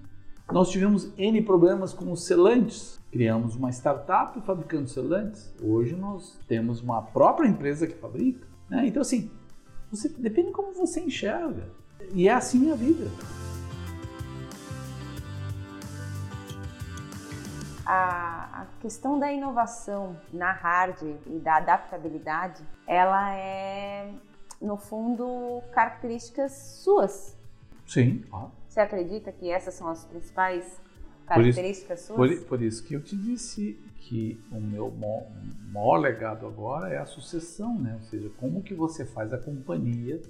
Nós 0.50 0.70
tivemos 0.70 1.12
N 1.18 1.42
problemas 1.42 1.94
com 1.94 2.12
os 2.12 2.26
selantes, 2.26 3.00
criamos 3.12 3.56
uma 3.56 3.70
startup 3.70 4.40
fabricando 4.42 4.88
selantes. 4.88 5.54
Hoje 5.62 5.96
nós 5.96 6.40
temos 6.48 6.82
uma 6.82 7.02
própria 7.02 7.48
empresa 7.48 7.86
que 7.86 7.96
fabrica. 7.96 8.48
Né? 8.70 8.88
Então, 8.88 9.02
assim, 9.02 9.30
você, 9.92 10.08
depende 10.08 10.48
de 10.48 10.54
como 10.54 10.74
você 10.74 11.02
enxerga. 11.02 11.70
E 12.14 12.28
é 12.28 12.34
assim 12.34 12.72
a 12.72 12.76
vida. 12.76 13.06
A, 17.86 18.66
questão 18.80 19.20
da 19.20 19.32
inovação 19.32 20.18
na 20.34 20.52
hard 20.52 21.02
e 21.28 21.40
da 21.40 21.58
adaptabilidade, 21.58 22.64
ela 22.88 23.36
é, 23.36 24.12
no 24.60 24.76
fundo, 24.76 25.62
características 25.72 26.80
suas. 26.84 27.38
Sim. 27.86 28.24
Ah. 28.34 28.48
Você 28.72 28.80
acredita 28.80 29.34
que 29.34 29.52
essas 29.52 29.74
são 29.74 29.90
as 29.90 30.06
principais 30.06 30.82
características 31.28 32.08
por 32.08 32.24
isso, 32.24 32.38
suas? 32.38 32.40
Por, 32.40 32.48
por, 32.48 32.62
isso 32.62 32.82
que 32.86 32.94
eu 32.94 33.04
te 33.04 33.18
disse 33.18 33.78
que 33.98 34.42
o 34.50 34.62
meu 34.62 34.90
maior, 34.90 35.28
maior 35.74 35.98
legado 35.98 36.48
agora 36.48 36.88
é 36.88 36.98
a 36.98 37.06
sucessão, 37.06 37.78
né? 37.78 37.96
Ou 37.96 38.02
seja, 38.04 38.32
como 38.38 38.64
que 38.64 38.74
você 38.74 39.04
faz 39.04 39.34
a 39.34 39.38
companhia 39.38 40.22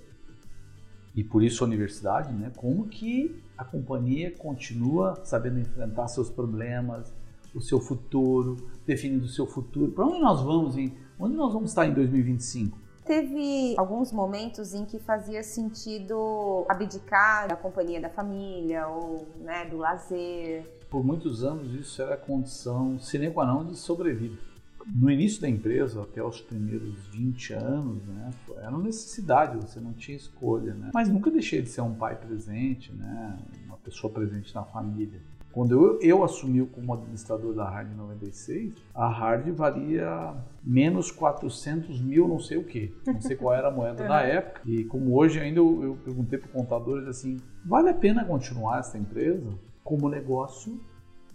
e 1.13 1.23
por 1.23 1.43
isso 1.43 1.63
a 1.63 1.67
universidade, 1.67 2.33
né? 2.33 2.51
Como 2.55 2.87
que 2.87 3.39
a 3.55 3.63
companhia 3.63 4.31
continua 4.31 5.23
sabendo 5.23 5.59
enfrentar 5.59 6.07
seus 6.07 6.31
problemas, 6.31 7.13
o 7.53 7.61
seu 7.61 7.79
futuro, 7.79 8.57
definindo 8.87 9.25
o 9.25 9.29
seu 9.29 9.45
futuro. 9.45 9.91
Para 9.91 10.07
onde 10.07 10.19
nós 10.19 10.41
vamos 10.41 10.75
em, 10.75 10.97
onde 11.19 11.35
nós 11.35 11.53
vamos 11.53 11.69
estar 11.69 11.85
em 11.85 11.93
2025? 11.93 12.75
Teve 13.05 13.75
alguns 13.77 14.11
momentos 14.11 14.73
em 14.73 14.85
que 14.85 14.99
fazia 14.99 15.43
sentido 15.43 16.65
abdicar 16.69 17.47
da 17.47 17.55
companhia 17.55 17.99
da 17.99 18.09
família 18.09 18.87
ou 18.87 19.27
né, 19.39 19.65
do 19.65 19.77
lazer. 19.77 20.65
Por 20.89 21.03
muitos 21.03 21.43
anos 21.43 21.73
isso 21.73 22.01
era 22.01 22.15
condição 22.15 22.99
sine 22.99 23.31
qua 23.31 23.45
non 23.45 23.65
de 23.65 23.75
sobrevida. 23.75 24.37
No 24.85 25.11
início 25.11 25.41
da 25.41 25.47
empresa, 25.47 26.01
até 26.01 26.23
os 26.23 26.41
primeiros 26.41 27.07
20 27.07 27.53
anos, 27.53 28.03
né, 28.07 28.31
era 28.57 28.69
uma 28.69 28.83
necessidade, 28.83 29.57
você 29.57 29.79
não 29.79 29.93
tinha 29.93 30.17
escolha. 30.17 30.73
Né? 30.73 30.89
Mas 30.93 31.07
nunca 31.07 31.29
deixei 31.29 31.61
de 31.61 31.69
ser 31.69 31.81
um 31.81 31.93
pai 31.93 32.15
presente, 32.15 32.91
né, 32.91 33.37
uma 33.65 33.77
pessoa 33.77 34.11
presente 34.11 34.53
na 34.55 34.63
família. 34.63 35.21
Quando 35.51 35.73
eu, 35.73 35.99
eu 36.01 36.23
assumi 36.23 36.65
como 36.65 36.93
administrador 36.93 37.53
da 37.53 37.69
Hard 37.69 37.91
em 37.91 37.95
96, 37.95 38.73
a 38.95 39.07
Hard 39.07 39.49
valia 39.49 40.33
menos 40.63 41.11
400 41.11 41.99
mil 41.99 42.27
não 42.27 42.39
sei 42.39 42.57
o 42.57 42.63
que. 42.63 42.93
Não 43.05 43.19
sei 43.19 43.35
qual 43.35 43.53
era 43.53 43.67
a 43.67 43.71
moeda 43.71 44.07
da 44.07 44.21
época. 44.23 44.61
E 44.65 44.85
como 44.85 45.17
hoje 45.17 45.39
ainda 45.39 45.59
eu, 45.59 45.83
eu 45.83 45.97
perguntei 46.03 46.39
para 46.39 46.49
contadores 46.49 47.07
assim, 47.07 47.37
vale 47.65 47.89
a 47.89 47.93
pena 47.93 48.23
continuar 48.23 48.79
essa 48.79 48.97
empresa? 48.97 49.49
Como 49.83 50.07
negócio, 50.07 50.79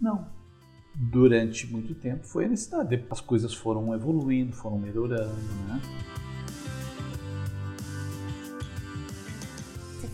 não. 0.01 0.25
Durante 0.95 1.71
muito 1.71 1.93
tempo 1.93 2.25
foi 2.25 2.45
a 2.45 2.47
necessidade. 2.47 3.05
As 3.11 3.21
coisas 3.21 3.53
foram 3.53 3.93
evoluindo, 3.93 4.51
foram 4.53 4.79
melhorando, 4.79 5.35
né? 5.67 5.79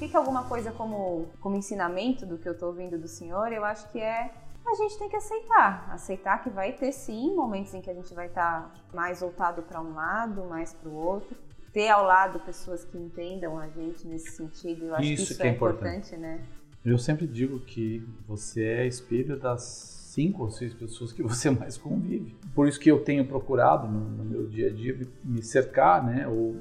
Fica 0.03 0.17
alguma 0.17 0.43
coisa 0.43 0.71
como, 0.71 1.27
como 1.39 1.55
ensinamento 1.55 2.25
do 2.25 2.37
que 2.37 2.47
eu 2.47 2.53
estou 2.53 2.69
ouvindo 2.69 2.97
do 2.97 3.07
senhor, 3.07 3.53
eu 3.53 3.63
acho 3.63 3.89
que 3.91 3.99
é 3.99 4.33
a 4.65 4.75
gente 4.75 4.97
tem 4.97 5.09
que 5.09 5.15
aceitar. 5.15 5.89
Aceitar 5.91 6.41
que 6.41 6.49
vai 6.49 6.71
ter 6.73 6.91
sim 6.91 7.35
momentos 7.35 7.73
em 7.73 7.81
que 7.81 7.89
a 7.89 7.93
gente 7.93 8.13
vai 8.13 8.27
estar 8.27 8.61
tá 8.61 8.71
mais 8.93 9.21
voltado 9.21 9.61
para 9.61 9.81
um 9.81 9.93
lado, 9.93 10.45
mais 10.45 10.73
para 10.73 10.89
o 10.89 10.95
outro. 10.95 11.35
Ter 11.71 11.89
ao 11.89 12.05
lado 12.05 12.39
pessoas 12.39 12.85
que 12.85 12.97
entendam 12.97 13.57
a 13.57 13.67
gente 13.67 14.07
nesse 14.07 14.31
sentido, 14.31 14.85
eu 14.85 14.95
acho 14.95 15.03
isso 15.03 15.15
que 15.15 15.31
isso 15.31 15.37
que 15.37 15.47
é, 15.47 15.49
é 15.49 15.53
importante. 15.53 16.15
importante, 16.15 16.17
né? 16.17 16.41
Eu 16.85 16.97
sempre 16.97 17.25
digo 17.25 17.59
que 17.61 18.05
você 18.27 18.63
é 18.63 18.87
espelho 18.87 19.37
das 19.39 19.93
cinco 20.13 20.43
ou 20.43 20.51
seis 20.51 20.73
pessoas 20.73 21.11
que 21.11 21.23
você 21.23 21.49
mais 21.51 21.77
convive. 21.77 22.35
Por 22.53 22.67
isso 22.67 22.79
que 22.79 22.89
eu 22.89 23.03
tenho 23.03 23.25
procurado 23.25 23.87
no, 23.87 23.99
no 23.99 24.23
meu 24.23 24.47
dia 24.47 24.67
a 24.67 24.73
dia 24.73 24.97
me 25.23 25.41
cercar, 25.41 26.05
né, 26.05 26.27
ou 26.27 26.55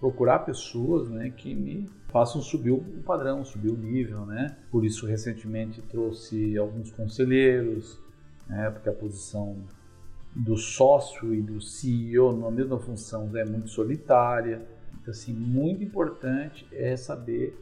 procurar 0.00 0.40
pessoas, 0.40 1.08
né, 1.08 1.30
que 1.30 1.54
me 1.54 1.88
façam 2.08 2.40
subir 2.40 2.70
o 2.70 2.80
padrão, 3.04 3.44
subir 3.44 3.70
o 3.70 3.76
nível, 3.76 4.24
né? 4.24 4.56
Por 4.70 4.84
isso 4.84 5.06
recentemente 5.06 5.82
trouxe 5.82 6.56
alguns 6.56 6.90
conselheiros, 6.90 7.98
né? 8.48 8.70
Porque 8.70 8.88
a 8.88 8.92
posição 8.92 9.56
do 10.34 10.56
sócio 10.56 11.34
e 11.34 11.40
do 11.40 11.60
CEO 11.60 12.36
na 12.36 12.50
mesma 12.50 12.78
função 12.78 13.30
é 13.36 13.44
muito 13.44 13.70
solitária. 13.70 14.62
Então, 15.00 15.10
assim, 15.10 15.32
muito 15.32 15.82
importante 15.82 16.66
é 16.72 16.96
saber 16.96 17.58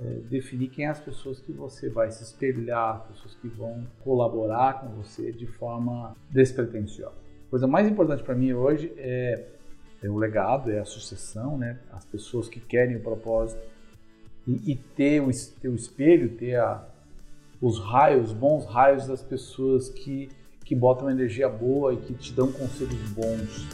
é, 0.00 0.04
definir 0.28 0.68
quem 0.68 0.86
é 0.86 0.88
as 0.88 1.00
pessoas 1.00 1.40
que 1.40 1.52
você 1.52 1.88
vai 1.88 2.10
se 2.10 2.22
espelhar, 2.22 3.06
pessoas 3.08 3.34
que 3.34 3.48
vão 3.48 3.86
colaborar 4.02 4.80
com 4.80 4.88
você 4.88 5.32
de 5.32 5.46
forma 5.46 6.16
despretensiosa. 6.30 7.14
A 7.46 7.50
coisa 7.50 7.66
mais 7.66 7.86
importante 7.86 8.22
para 8.22 8.34
mim 8.34 8.52
hoje 8.52 8.92
é, 8.96 9.46
é 10.02 10.08
o 10.08 10.16
legado, 10.16 10.70
é 10.70 10.80
a 10.80 10.84
sucessão, 10.84 11.56
né? 11.56 11.78
As 11.92 12.04
pessoas 12.04 12.48
que 12.48 12.58
querem 12.58 12.96
o 12.96 13.00
propósito 13.00 13.60
e, 14.46 14.72
e 14.72 14.76
ter, 14.76 15.20
o, 15.20 15.30
ter 15.60 15.68
o 15.68 15.74
espelho, 15.74 16.36
ter 16.36 16.56
a, 16.56 16.84
os 17.60 17.78
raios, 17.78 18.32
bons 18.32 18.66
raios 18.66 19.06
das 19.06 19.22
pessoas 19.22 19.88
que, 19.88 20.28
que 20.64 20.74
botam 20.74 21.08
energia 21.08 21.48
boa 21.48 21.94
e 21.94 21.96
que 21.98 22.14
te 22.14 22.32
dão 22.32 22.50
conselhos 22.50 23.08
bons. 23.10 23.66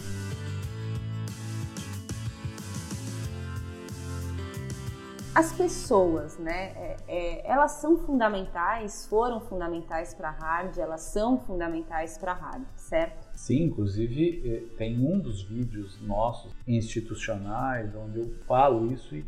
As 5.34 5.52
pessoas, 5.52 6.36
né, 6.36 6.72
é, 6.74 6.96
é, 7.06 7.50
elas 7.50 7.72
são 7.72 7.96
fundamentais, 7.96 9.06
foram 9.06 9.40
fundamentais 9.40 10.12
para 10.12 10.30
a 10.30 10.32
Hard, 10.32 10.76
elas 10.76 11.02
são 11.02 11.38
fundamentais 11.38 12.18
para 12.18 12.32
a 12.32 12.34
Hard, 12.34 12.64
certo? 12.88 13.28
Sim, 13.34 13.64
inclusive 13.64 14.42
é, 14.44 14.76
tem 14.76 14.98
um 14.98 15.18
dos 15.18 15.42
vídeos 15.42 16.00
nossos 16.00 16.52
institucionais 16.66 17.94
onde 17.94 18.18
eu 18.18 18.34
falo 18.46 18.92
isso 18.92 19.14
e 19.14 19.24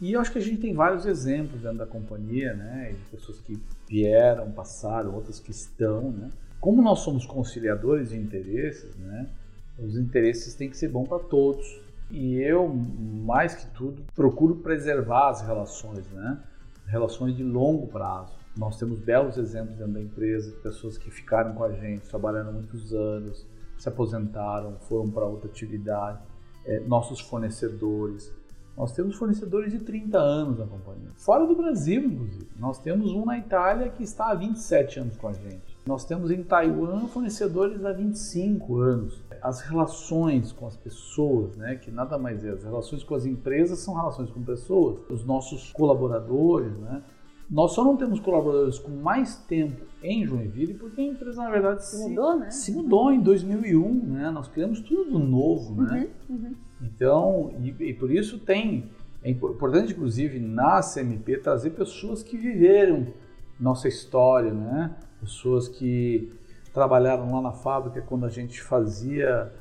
e 0.00 0.12
eu 0.12 0.20
acho 0.20 0.32
que 0.32 0.38
a 0.38 0.42
gente 0.42 0.60
tem 0.60 0.74
vários 0.74 1.06
exemplos 1.06 1.62
dentro 1.62 1.78
da 1.78 1.86
companhia, 1.86 2.52
né? 2.52 2.92
De 2.92 3.10
pessoas 3.10 3.40
que 3.40 3.58
vieram, 3.88 4.50
passaram, 4.50 5.14
outras 5.14 5.38
que 5.38 5.50
estão, 5.50 6.10
né? 6.10 6.30
Como 6.60 6.82
nós 6.82 7.00
somos 7.00 7.24
conciliadores 7.24 8.10
de 8.10 8.18
interesses, 8.18 8.94
né? 8.96 9.28
Os 9.78 9.96
interesses 9.96 10.54
têm 10.54 10.68
que 10.68 10.76
ser 10.76 10.88
bons 10.88 11.08
para 11.08 11.20
todos. 11.20 11.64
E 12.10 12.34
eu, 12.36 12.68
mais 12.68 13.54
que 13.54 13.66
tudo, 13.68 14.04
procuro 14.14 14.56
preservar 14.56 15.30
as 15.30 15.42
relações, 15.42 16.06
né? 16.10 16.38
Relações 16.86 17.36
de 17.36 17.42
longo 17.42 17.86
prazo. 17.86 18.34
Nós 18.56 18.78
temos 18.78 18.98
belos 19.00 19.36
exemplos 19.36 19.76
dentro 19.76 19.94
da 19.94 20.00
empresa, 20.00 20.54
pessoas 20.62 20.96
que 20.96 21.10
ficaram 21.10 21.54
com 21.54 21.64
a 21.64 21.72
gente, 21.72 22.08
trabalhando 22.08 22.52
muitos 22.52 22.94
anos, 22.94 23.46
se 23.76 23.88
aposentaram, 23.88 24.76
foram 24.80 25.10
para 25.10 25.24
outra 25.24 25.48
atividade, 25.48 26.20
é, 26.64 26.80
nossos 26.80 27.20
fornecedores, 27.20 28.32
nós 28.76 28.90
temos 28.90 29.14
fornecedores 29.14 29.72
de 29.72 29.78
30 29.78 30.18
anos 30.18 30.58
na 30.58 30.66
companhia. 30.66 31.10
Fora 31.14 31.46
do 31.46 31.54
Brasil, 31.54 32.02
inclusive. 32.02 32.48
Nós 32.58 32.76
temos 32.78 33.12
um 33.12 33.24
na 33.24 33.38
Itália 33.38 33.88
que 33.88 34.02
está 34.02 34.30
há 34.30 34.34
27 34.34 34.98
anos 34.98 35.16
com 35.16 35.28
a 35.28 35.32
gente. 35.32 35.78
Nós 35.86 36.04
temos 36.04 36.30
em 36.30 36.42
Taiwan 36.42 37.06
fornecedores 37.06 37.84
há 37.84 37.92
25 37.92 38.78
anos. 38.78 39.22
As 39.40 39.60
relações 39.60 40.50
com 40.50 40.66
as 40.66 40.76
pessoas, 40.76 41.56
né, 41.56 41.76
que 41.76 41.90
nada 41.90 42.18
mais 42.18 42.44
é, 42.44 42.50
as 42.50 42.64
relações 42.64 43.04
com 43.04 43.14
as 43.14 43.24
empresas 43.24 43.78
são 43.78 43.94
relações 43.94 44.30
com 44.30 44.42
pessoas. 44.42 44.98
Os 45.08 45.24
nossos 45.24 45.70
colaboradores, 45.72 46.76
né, 46.78 47.00
nós 47.50 47.72
só 47.72 47.84
não 47.84 47.96
temos 47.96 48.20
colaboradores 48.20 48.78
com 48.78 48.90
mais 48.90 49.36
tempo 49.36 49.84
em 50.02 50.26
Joinville 50.26 50.74
porque 50.74 51.00
a 51.00 51.04
empresa, 51.04 51.42
na 51.42 51.50
verdade, 51.50 51.84
se, 51.84 51.96
se 51.96 52.08
mudou, 52.08 52.38
né? 52.38 52.50
Se 52.50 52.72
mudou 52.72 53.12
em 53.12 53.20
2001, 53.20 53.94
né? 54.06 54.30
Nós 54.30 54.48
criamos 54.48 54.80
tudo 54.80 55.18
novo, 55.18 55.82
né? 55.82 56.08
Uhum, 56.28 56.36
uhum. 56.36 56.54
Então, 56.82 57.54
e, 57.62 57.90
e, 57.90 57.94
por 57.94 58.10
isso 58.10 58.38
tem, 58.38 58.90
é 59.22 59.30
importante, 59.30 59.92
inclusive, 59.92 60.38
na 60.38 60.80
CMP, 60.80 61.38
trazer 61.38 61.70
pessoas 61.70 62.22
que 62.22 62.36
viveram 62.36 63.06
nossa 63.58 63.88
história, 63.88 64.52
né? 64.52 64.94
Pessoas 65.20 65.68
que 65.68 66.32
trabalharam 66.72 67.32
lá 67.32 67.40
na 67.40 67.52
fábrica 67.52 68.02
quando 68.02 68.26
a 68.26 68.30
gente 68.30 68.60
fazia 68.60 69.52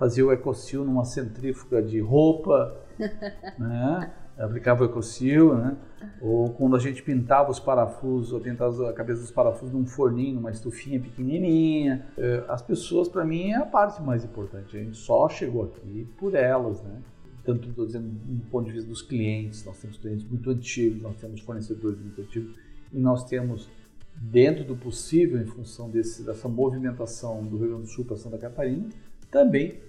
fazia 0.00 0.24
o 0.24 0.32
ecocil 0.32 0.82
numa 0.82 1.04
centrífuga 1.04 1.82
de 1.82 2.00
roupa, 2.00 2.74
né? 3.58 4.10
Aplicava 4.40 4.82
o 4.82 4.86
Ecocil, 4.86 5.54
né? 5.54 5.76
Ou 6.20 6.50
quando 6.50 6.74
a 6.74 6.78
gente 6.78 7.02
pintava 7.02 7.50
os 7.50 7.60
parafusos, 7.60 8.32
ou 8.32 8.40
pintava 8.40 8.88
a 8.88 8.92
cabeça 8.92 9.20
dos 9.20 9.30
parafusos 9.30 9.72
num 9.72 9.86
forninho, 9.86 10.36
numa 10.36 10.50
estufinha 10.50 10.98
pequenininha. 10.98 12.06
É, 12.16 12.44
as 12.48 12.62
pessoas, 12.62 13.08
para 13.08 13.24
mim, 13.24 13.50
é 13.50 13.56
a 13.56 13.66
parte 13.66 14.02
mais 14.02 14.24
importante. 14.24 14.76
A 14.76 14.80
gente 14.80 14.96
só 14.96 15.28
chegou 15.28 15.64
aqui 15.64 16.08
por 16.18 16.34
elas, 16.34 16.82
né? 16.82 17.02
Tanto 17.44 17.68
estou 17.68 17.86
dizendo 17.86 18.08
do 18.08 18.46
ponto 18.46 18.66
de 18.66 18.72
vista 18.72 18.88
dos 18.88 19.02
clientes, 19.02 19.64
nós 19.64 19.78
temos 19.78 19.96
clientes 19.96 20.24
muito 20.28 20.50
antigos, 20.50 21.02
nós 21.02 21.16
temos 21.16 21.40
fornecedores 21.40 21.98
muito 21.98 22.20
antigos, 22.20 22.54
e 22.92 22.98
nós 22.98 23.24
temos, 23.24 23.68
dentro 24.14 24.62
do 24.64 24.76
possível, 24.76 25.40
em 25.40 25.46
função 25.46 25.88
desse, 25.90 26.22
dessa 26.22 26.48
movimentação 26.48 27.42
do 27.44 27.56
Rio 27.56 27.68
Grande 27.68 27.82
do 27.82 27.88
Sul 27.88 28.04
para 28.04 28.16
Santa 28.16 28.36
Catarina, 28.36 28.88
também 29.30 29.80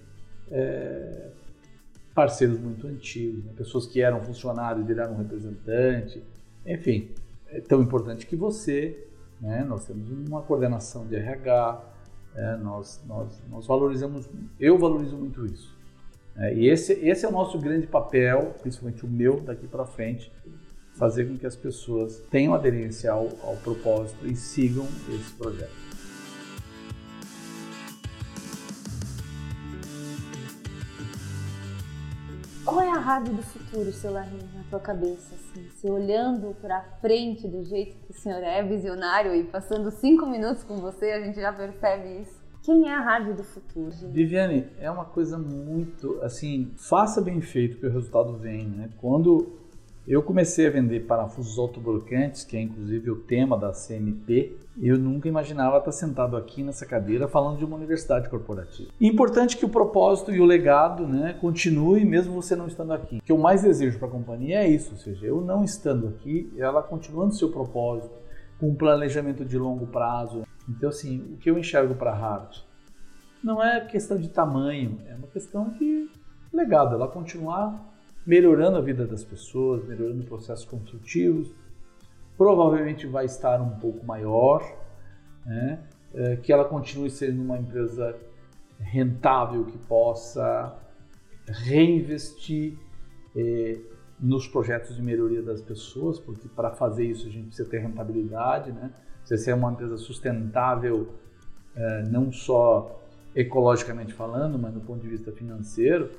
é, 0.50 1.30
parceiros 2.14 2.58
muito 2.58 2.86
antigos, 2.86 3.44
né? 3.44 3.52
pessoas 3.56 3.86
que 3.86 4.00
eram 4.00 4.20
funcionários 4.22 4.86
viraram 4.86 5.16
representante, 5.16 6.22
enfim, 6.66 7.10
é 7.48 7.60
tão 7.60 7.82
importante 7.82 8.26
que 8.26 8.36
você. 8.36 9.06
Né? 9.40 9.64
Nós 9.64 9.86
temos 9.86 10.08
uma 10.28 10.42
coordenação 10.42 11.06
de 11.06 11.16
RH, 11.16 11.80
é, 12.34 12.56
nós, 12.56 13.02
nós, 13.06 13.42
nós 13.50 13.66
valorizamos, 13.66 14.28
eu 14.58 14.78
valorizo 14.78 15.16
muito 15.16 15.44
isso. 15.46 15.76
É, 16.36 16.54
e 16.54 16.68
esse, 16.68 16.92
esse 16.94 17.24
é 17.26 17.28
o 17.28 17.32
nosso 17.32 17.58
grande 17.58 17.86
papel, 17.86 18.54
principalmente 18.62 19.04
o 19.04 19.08
meu 19.08 19.40
daqui 19.40 19.66
para 19.66 19.84
frente, 19.84 20.32
fazer 20.94 21.26
com 21.26 21.36
que 21.36 21.46
as 21.46 21.56
pessoas 21.56 22.18
tenham 22.30 22.54
aderência 22.54 23.10
ao, 23.12 23.28
ao 23.42 23.56
propósito 23.56 24.26
e 24.26 24.36
sigam 24.36 24.86
esse 25.08 25.32
projeto. 25.34 25.91
Rádio 33.02 33.34
do 33.34 33.42
futuro, 33.42 33.92
seu 33.92 34.12
Larry, 34.12 34.38
na 34.54 34.62
tua 34.70 34.80
cabeça? 34.80 35.34
Assim, 35.34 35.68
você 35.68 35.90
olhando 35.90 36.56
para 36.60 36.80
frente 37.00 37.48
do 37.48 37.64
jeito 37.64 37.96
que 38.06 38.12
o 38.12 38.14
senhor 38.14 38.42
é 38.42 38.62
visionário 38.62 39.34
e 39.34 39.44
passando 39.44 39.90
cinco 39.90 40.24
minutos 40.24 40.62
com 40.62 40.76
você, 40.76 41.10
a 41.10 41.20
gente 41.20 41.40
já 41.40 41.52
percebe 41.52 42.22
isso. 42.22 42.40
Quem 42.62 42.88
é 42.88 42.94
a 42.94 43.00
rádio 43.00 43.34
do 43.34 43.42
futuro? 43.42 43.90
Gente? 43.90 44.12
Viviane, 44.12 44.68
é 44.78 44.88
uma 44.88 45.04
coisa 45.04 45.36
muito 45.36 46.20
assim, 46.22 46.72
faça 46.76 47.20
bem 47.20 47.40
feito 47.40 47.76
que 47.78 47.86
o 47.86 47.90
resultado 47.90 48.38
vem, 48.38 48.68
né? 48.68 48.88
Quando 48.98 49.61
eu 50.06 50.22
comecei 50.22 50.66
a 50.66 50.70
vender 50.70 51.00
parafusos 51.00 51.58
autoblocantes, 51.58 52.44
que 52.44 52.56
é 52.56 52.60
inclusive 52.60 53.10
o 53.10 53.16
tema 53.16 53.56
da 53.56 53.72
CNP. 53.72 54.56
Eu 54.80 54.98
nunca 54.98 55.28
imaginava 55.28 55.78
estar 55.78 55.92
sentado 55.92 56.36
aqui 56.36 56.62
nessa 56.62 56.84
cadeira 56.84 57.28
falando 57.28 57.58
de 57.58 57.64
uma 57.64 57.76
universidade 57.76 58.28
corporativa. 58.28 58.90
Importante 59.00 59.56
que 59.56 59.64
o 59.64 59.68
propósito 59.68 60.32
e 60.32 60.40
o 60.40 60.44
legado 60.44 61.06
né, 61.06 61.36
continue 61.40 62.04
mesmo 62.04 62.34
você 62.34 62.56
não 62.56 62.66
estando 62.66 62.92
aqui. 62.92 63.18
O 63.18 63.22
que 63.22 63.30
eu 63.30 63.38
mais 63.38 63.62
desejo 63.62 63.98
para 63.98 64.08
a 64.08 64.10
companhia 64.10 64.64
é 64.64 64.68
isso, 64.68 64.92
ou 64.92 64.98
seja, 64.98 65.24
eu 65.24 65.40
não 65.40 65.62
estando 65.62 66.08
aqui, 66.08 66.52
ela 66.56 66.82
continuando 66.82 67.34
seu 67.34 67.50
propósito, 67.50 68.14
com 68.58 68.70
um 68.70 68.74
planejamento 68.74 69.44
de 69.44 69.56
longo 69.56 69.86
prazo. 69.86 70.42
Então, 70.68 70.88
assim, 70.88 71.18
o 71.32 71.36
que 71.36 71.50
eu 71.50 71.58
enxergo 71.58 71.94
para 71.94 72.12
a 72.12 72.16
Hart 72.16 72.58
não 73.42 73.62
é 73.62 73.80
questão 73.80 74.16
de 74.16 74.28
tamanho, 74.28 75.00
é 75.08 75.14
uma 75.14 75.26
questão 75.26 75.68
de 75.70 76.08
legado, 76.52 76.94
ela 76.94 77.08
continuar 77.08 77.91
melhorando 78.26 78.76
a 78.76 78.80
vida 78.80 79.06
das 79.06 79.24
pessoas, 79.24 79.84
melhorando 79.84 80.24
processos 80.24 80.64
construtivos. 80.64 81.54
Provavelmente 82.36 83.06
vai 83.06 83.24
estar 83.24 83.60
um 83.60 83.78
pouco 83.78 84.04
maior, 84.04 84.62
né? 85.44 85.80
é, 86.14 86.36
que 86.36 86.52
ela 86.52 86.64
continue 86.64 87.10
sendo 87.10 87.42
uma 87.42 87.58
empresa 87.58 88.16
rentável 88.78 89.64
que 89.64 89.78
possa 89.78 90.76
reinvestir 91.46 92.78
é, 93.36 93.78
nos 94.18 94.46
projetos 94.46 94.94
de 94.94 95.02
melhoria 95.02 95.42
das 95.42 95.60
pessoas, 95.60 96.18
porque 96.18 96.48
para 96.48 96.70
fazer 96.70 97.04
isso 97.04 97.26
a 97.26 97.30
gente 97.30 97.46
precisa 97.48 97.68
ter 97.68 97.78
rentabilidade, 97.78 98.70
né? 98.72 98.92
precisa 99.18 99.42
ser 99.42 99.54
uma 99.54 99.72
empresa 99.72 99.96
sustentável, 99.96 101.14
é, 101.74 102.02
não 102.04 102.30
só 102.30 103.00
ecologicamente 103.34 104.12
falando, 104.12 104.58
mas 104.58 104.72
do 104.72 104.80
ponto 104.80 105.00
de 105.00 105.08
vista 105.08 105.32
financeiro. 105.32 106.10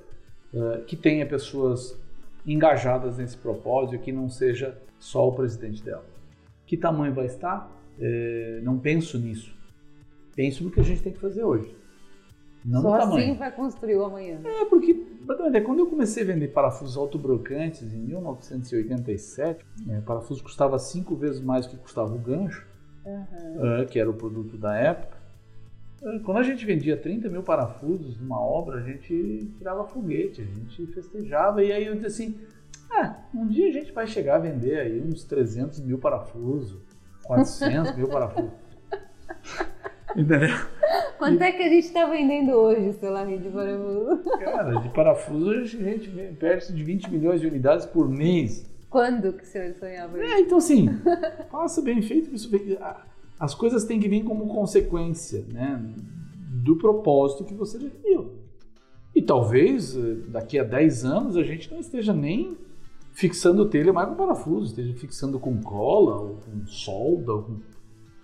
Eh, 0.54 0.84
que 0.86 0.96
tenha 0.96 1.26
pessoas 1.26 1.98
engajadas 2.46 3.18
nesse 3.18 3.38
propósito, 3.38 4.02
que 4.04 4.12
não 4.12 4.30
seja 4.30 4.78
só 5.00 5.28
o 5.28 5.32
presidente 5.34 5.82
dela. 5.84 6.06
Que 6.66 6.78
tamanho 6.78 7.14
vai 7.14 7.26
estar? 7.26 7.72
É, 8.00 8.60
não 8.64 8.78
penso 8.78 9.18
nisso. 9.18 9.56
Penso 10.36 10.64
no 10.64 10.72
que 10.72 10.80
a 10.80 10.84
gente 10.84 11.02
tem 11.02 11.14
que 11.14 11.20
fazer 11.20 11.44
hoje. 11.44 11.76
Não 12.66 12.82
Só 12.82 12.92
no 12.92 12.98
tamanho. 13.00 13.18
assim 13.32 13.38
vai 13.38 13.52
construir 13.52 13.96
o 13.98 14.06
amanhã. 14.06 14.40
É, 14.44 14.66
porque 14.66 14.94
quando 15.66 15.80
eu 15.80 15.88
comecei 15.88 16.24
a 16.24 16.26
vender 16.26 16.48
parafusos 16.50 16.98
autobrocantes 16.98 17.82
em 17.94 17.98
1987, 17.98 19.66
é, 19.90 20.02
parafuso 20.02 20.44
custava 20.44 20.78
cinco 20.80 21.16
vezes 21.16 21.42
mais 21.42 21.66
do 21.66 21.72
que 21.72 21.78
custava 21.78 22.14
o 22.14 22.18
gancho, 22.20 22.66
Uhum. 23.06 23.86
que 23.86 24.00
era 24.00 24.10
o 24.10 24.14
produto 24.14 24.58
da 24.58 24.76
época. 24.78 25.18
Quando 26.26 26.38
a 26.38 26.44
gente 26.44 26.66
vendia 26.66 26.98
30 26.98 27.30
mil 27.30 27.44
parafusos 27.44 28.20
numa 28.20 28.40
obra, 28.40 28.80
a 28.80 28.82
gente 28.82 29.50
tirava 29.58 29.86
foguete, 29.86 30.42
a 30.42 30.46
gente 30.46 30.86
festejava. 30.88 31.64
E 31.64 31.72
aí 31.72 31.86
eu 31.86 31.96
disse 31.96 32.08
assim: 32.08 32.40
ah, 32.92 33.16
um 33.34 33.48
dia 33.48 33.70
a 33.70 33.72
gente 33.72 33.92
vai 33.94 34.06
chegar 34.06 34.36
a 34.36 34.40
vender 34.40 34.80
aí 34.80 35.02
uns 35.02 35.24
300 35.24 35.80
mil 35.80 35.98
parafusos, 35.98 36.82
400 37.24 37.96
mil 37.96 38.10
parafusos. 38.10 38.52
Entendeu? 40.16 40.56
Quanto 41.18 41.42
é 41.42 41.52
que 41.54 41.64
a 41.64 41.70
gente 41.70 41.86
está 41.86 42.06
vendendo 42.06 42.52
hoje, 42.52 42.94
seu 42.94 43.12
Larry, 43.12 43.40
de 43.40 43.50
parafuso? 43.50 44.24
Cara, 44.40 44.80
de 44.82 44.90
parafuso 44.90 45.52
a 45.52 45.64
gente 45.64 45.78
vende 45.78 46.36
perto 46.36 46.74
de 46.74 46.84
20 46.84 47.10
milhões 47.10 47.40
de 47.40 47.48
unidades 47.48 47.86
por 47.86 48.10
mês. 48.10 48.70
Quando 48.90 49.34
que 49.34 49.44
o 49.44 49.46
senhor 49.46 49.74
sonhava 49.74 50.22
isso? 50.22 50.34
É, 50.34 50.40
então 50.42 50.58
assim, 50.58 50.88
faça 51.50 51.82
bem 51.82 52.02
feito 52.02 52.36
isso. 52.36 52.52
As 53.40 53.54
coisas 53.54 53.84
têm 53.84 54.00
que 54.00 54.08
vir 54.08 54.24
como 54.24 54.48
consequência 54.48 55.46
né, 55.52 55.82
do 56.64 56.78
propósito 56.78 57.44
que 57.44 57.54
você 57.54 57.78
definiu. 57.78 58.32
E 59.16 59.22
talvez 59.22 59.96
daqui 60.30 60.58
a 60.58 60.64
10 60.64 61.06
anos 61.06 61.38
a 61.38 61.44
gente 61.44 61.72
não 61.72 61.80
esteja 61.80 62.14
nem 62.14 62.58
fixando 63.14 63.70
telha 63.70 63.94
mais 63.94 64.10
com 64.10 64.16
parafuso, 64.16 64.68
esteja 64.68 64.94
fixando 64.96 65.40
com 65.40 65.62
cola 65.62 66.20
ou 66.22 66.36
com 66.38 66.66
solda. 66.66 67.34
Ou 67.34 67.44
com... 67.44 67.60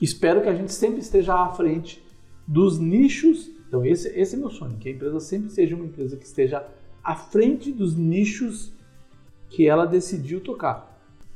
Espero 0.02 0.42
que 0.42 0.50
a 0.50 0.56
gente 0.56 0.74
sempre 0.74 1.00
esteja 1.00 1.36
à 1.36 1.50
frente 1.54 2.04
dos 2.48 2.80
nichos. 2.80 3.52
Então, 3.68 3.86
esse, 3.86 4.10
esse 4.20 4.36
é 4.36 4.40
meu 4.40 4.50
sonho, 4.50 4.78
que 4.78 4.90
a 4.90 4.92
empresa 4.92 5.20
sempre 5.20 5.50
seja 5.50 5.76
uma 5.76 5.86
empresa 5.86 6.18
que 6.18 6.26
esteja 6.26 6.66
à 7.04 7.16
frente 7.16 7.72
dos 7.72 7.96
nichos 7.96 8.74
que 9.48 9.68
ela 9.68 9.86
decidiu 9.86 10.42
tocar. 10.42 10.89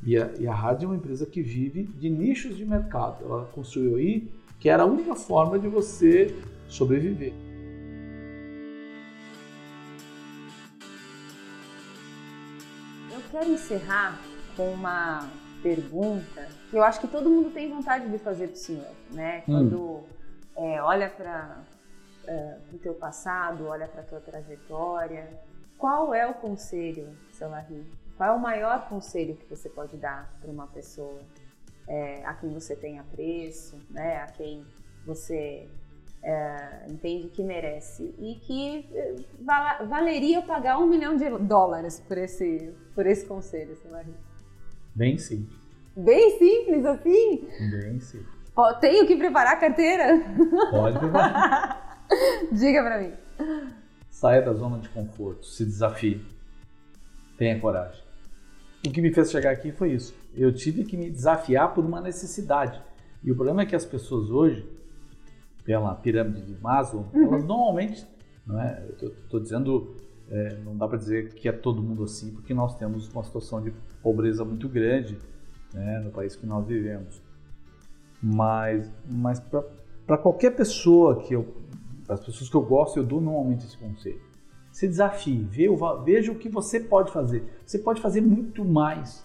E 0.06 0.18
a, 0.18 0.30
e 0.40 0.48
a 0.48 0.54
rádio 0.54 0.86
é 0.86 0.88
uma 0.90 0.96
empresa 0.98 1.26
que 1.26 1.42
vive 1.42 1.84
de 1.84 2.10
nichos 2.10 2.58
de 2.58 2.66
mercado. 2.66 3.24
Ela 3.24 3.46
construiu 3.46 3.96
aí 3.96 4.30
que 4.60 4.70
era 4.70 4.84
a 4.84 4.86
única 4.86 5.16
forma 5.16 5.58
de 5.58 5.68
você 5.68 6.36
sobreviver. 6.68 7.34
Eu 13.12 13.20
quero 13.32 13.52
encerrar 13.52 14.20
com 14.56 14.72
uma 14.74 15.30
pergunta 15.62 16.48
que 16.70 16.76
eu 16.76 16.84
acho 16.84 17.00
que 17.00 17.08
todo 17.08 17.30
mundo 17.30 17.52
tem 17.52 17.70
vontade 17.70 18.10
de 18.10 18.18
fazer 18.18 18.48
para 18.48 18.56
o 18.56 18.58
senhor, 18.58 18.92
né? 19.12 19.42
Quando 19.42 19.80
hum. 19.80 20.04
é, 20.56 20.82
olha 20.82 21.10
para 21.10 21.64
é, 22.28 22.58
o 22.74 22.78
teu 22.78 22.94
passado, 22.94 23.66
olha 23.68 23.88
para 23.88 24.02
a 24.02 24.06
tua 24.06 24.20
trajetória, 24.20 25.30
qual 25.78 26.14
é 26.14 26.26
o 26.28 26.34
conselho, 26.34 27.10
seu 27.32 27.50
Larry, 27.50 27.86
qual 28.18 28.30
é 28.30 28.32
o 28.34 28.40
maior 28.40 28.88
conselho 28.88 29.36
que 29.36 29.46
você 29.50 29.70
pode 29.70 29.98
dar 29.98 30.38
para 30.42 30.52
uma 30.52 30.68
pessoa 30.68 31.20
é, 31.88 32.26
a 32.26 32.34
quem 32.34 32.52
você 32.52 32.76
tem 32.76 33.00
apreço, 33.00 33.80
né, 33.90 34.18
a 34.18 34.28
quem 34.28 34.66
você 35.06 35.68
é, 36.24 36.86
entende 36.90 37.28
que 37.30 37.44
merece 37.44 38.16
e 38.18 38.36
que 38.36 38.88
é, 38.94 39.16
val 39.42 39.88
valeria 39.88 40.42
pagar 40.42 40.78
um 40.80 40.88
milhão 40.88 41.18
de 41.18 41.30
dólares 41.40 42.00
por 42.00 42.18
esse, 42.18 42.74
por 42.96 43.06
esse 43.06 43.26
conselho, 43.26 43.76
você 43.76 43.88
vai 43.90 44.06
Bem 44.96 45.18
simples. 45.18 45.58
Bem 45.96 46.38
simples 46.38 46.86
assim? 46.86 47.48
Bem 47.72 48.00
simples. 48.00 48.34
Tenho 48.80 49.08
que 49.08 49.16
preparar 49.16 49.54
a 49.54 49.58
carteira? 49.58 50.24
Pode 50.70 51.00
preparar. 51.00 52.06
Diga 52.54 52.84
para 52.84 53.00
mim. 53.00 53.14
Saia 54.10 54.42
da 54.42 54.54
zona 54.54 54.78
de 54.78 54.90
conforto, 54.90 55.46
se 55.48 55.66
desafie. 55.66 56.24
Tenha 57.38 57.60
coragem. 57.60 58.03
O 58.86 58.92
que 58.92 59.02
me 59.02 59.14
fez 59.14 59.32
chegar 59.32 59.52
aqui 59.52 59.72
foi 59.72 59.94
isso. 59.94 60.14
Eu 60.36 60.52
tive 60.52 60.84
que 60.84 60.98
me 60.98 61.10
desafiar 61.10 61.74
por 61.74 61.86
uma 61.86 62.02
necessidade. 62.02 62.82
E 63.24 63.32
o 63.32 63.36
problema 63.36 63.62
é 63.62 63.66
que 63.66 63.76
as 63.76 63.86
pessoas 63.86 64.30
hoje, 64.30 64.68
pela 65.64 65.96
pirâmide 65.96 66.42
de 66.42 66.62
Maslow, 66.62 67.10
uhum. 67.14 67.24
elas 67.24 67.46
normalmente, 67.46 68.06
não 68.46 68.60
é? 68.60 68.86
Eu 69.02 69.10
estou 69.10 69.40
dizendo, 69.40 69.96
é, 70.30 70.58
não 70.66 70.76
dá 70.76 70.86
para 70.86 70.98
dizer 70.98 71.34
que 71.34 71.48
é 71.48 71.54
todo 71.54 71.82
mundo 71.82 72.04
assim, 72.04 72.34
porque 72.34 72.54
nós 72.54 72.76
temos 72.76 73.08
uma 73.14 73.24
situação 73.24 73.62
de 73.62 73.74
pobreza 74.02 74.44
muito 74.44 74.68
grande 74.68 75.18
né, 75.74 76.00
no 76.00 76.12
país 76.12 76.36
que 76.36 76.46
nós 76.46 76.68
vivemos. 76.68 77.22
Mas, 78.22 78.92
mas 79.10 79.40
para 80.06 80.18
qualquer 80.18 80.56
pessoa 80.56 81.22
que 81.22 81.34
eu, 81.34 81.56
as 82.10 82.20
pessoas 82.20 82.50
que 82.50 82.56
eu 82.56 82.62
gosto, 82.62 83.00
eu 83.00 83.04
dou 83.04 83.22
normalmente 83.22 83.66
esse 83.66 83.78
conselho 83.78 84.33
se 84.74 84.88
desafie, 84.88 85.48
veja 86.04 86.32
o 86.32 86.36
que 86.36 86.50
você 86.50 86.80
pode 86.80 87.12
fazer. 87.12 87.48
Você 87.64 87.78
pode 87.78 88.02
fazer 88.02 88.22
muito 88.22 88.66
mais 88.66 89.24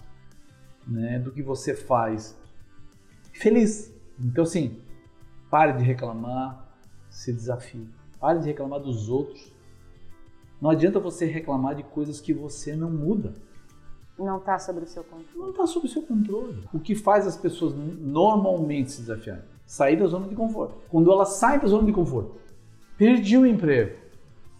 né, 0.87 1.17
do 1.17 1.31
que 1.31 1.41
você 1.41 1.73
faz. 1.73 2.39
Feliz. 3.33 3.91
Então, 4.19 4.43
assim, 4.43 4.79
pare 5.49 5.73
de 5.73 5.83
reclamar, 5.83 6.71
se 7.09 7.33
desafie. 7.33 7.89
Pare 8.19 8.39
de 8.39 8.45
reclamar 8.45 8.79
dos 8.79 9.09
outros. 9.09 9.51
Não 10.61 10.69
adianta 10.69 10.99
você 10.99 11.25
reclamar 11.25 11.73
de 11.73 11.81
coisas 11.81 12.21
que 12.21 12.31
você 12.31 12.75
não 12.75 12.91
muda. 12.91 13.33
Não 14.19 14.37
está 14.37 14.59
sob 14.59 14.81
o 14.81 14.85
seu 14.85 15.03
controle. 15.03 15.39
Não 15.39 15.49
está 15.49 15.65
sob 15.65 15.87
o 15.87 15.89
seu 15.89 16.03
controle. 16.03 16.63
O 16.71 16.79
que 16.79 16.93
faz 16.93 17.25
as 17.25 17.35
pessoas 17.35 17.73
normalmente 17.73 18.91
se 18.91 19.01
desafiarem? 19.01 19.45
Sair 19.65 19.97
da 19.97 20.05
zona 20.05 20.27
de 20.27 20.35
conforto. 20.35 20.75
Quando 20.89 21.11
elas 21.11 21.29
saem 21.29 21.59
da 21.59 21.65
zona 21.65 21.87
de 21.87 21.93
conforto, 21.93 22.35
perdi 22.95 23.35
o 23.35 23.47
emprego 23.47 24.08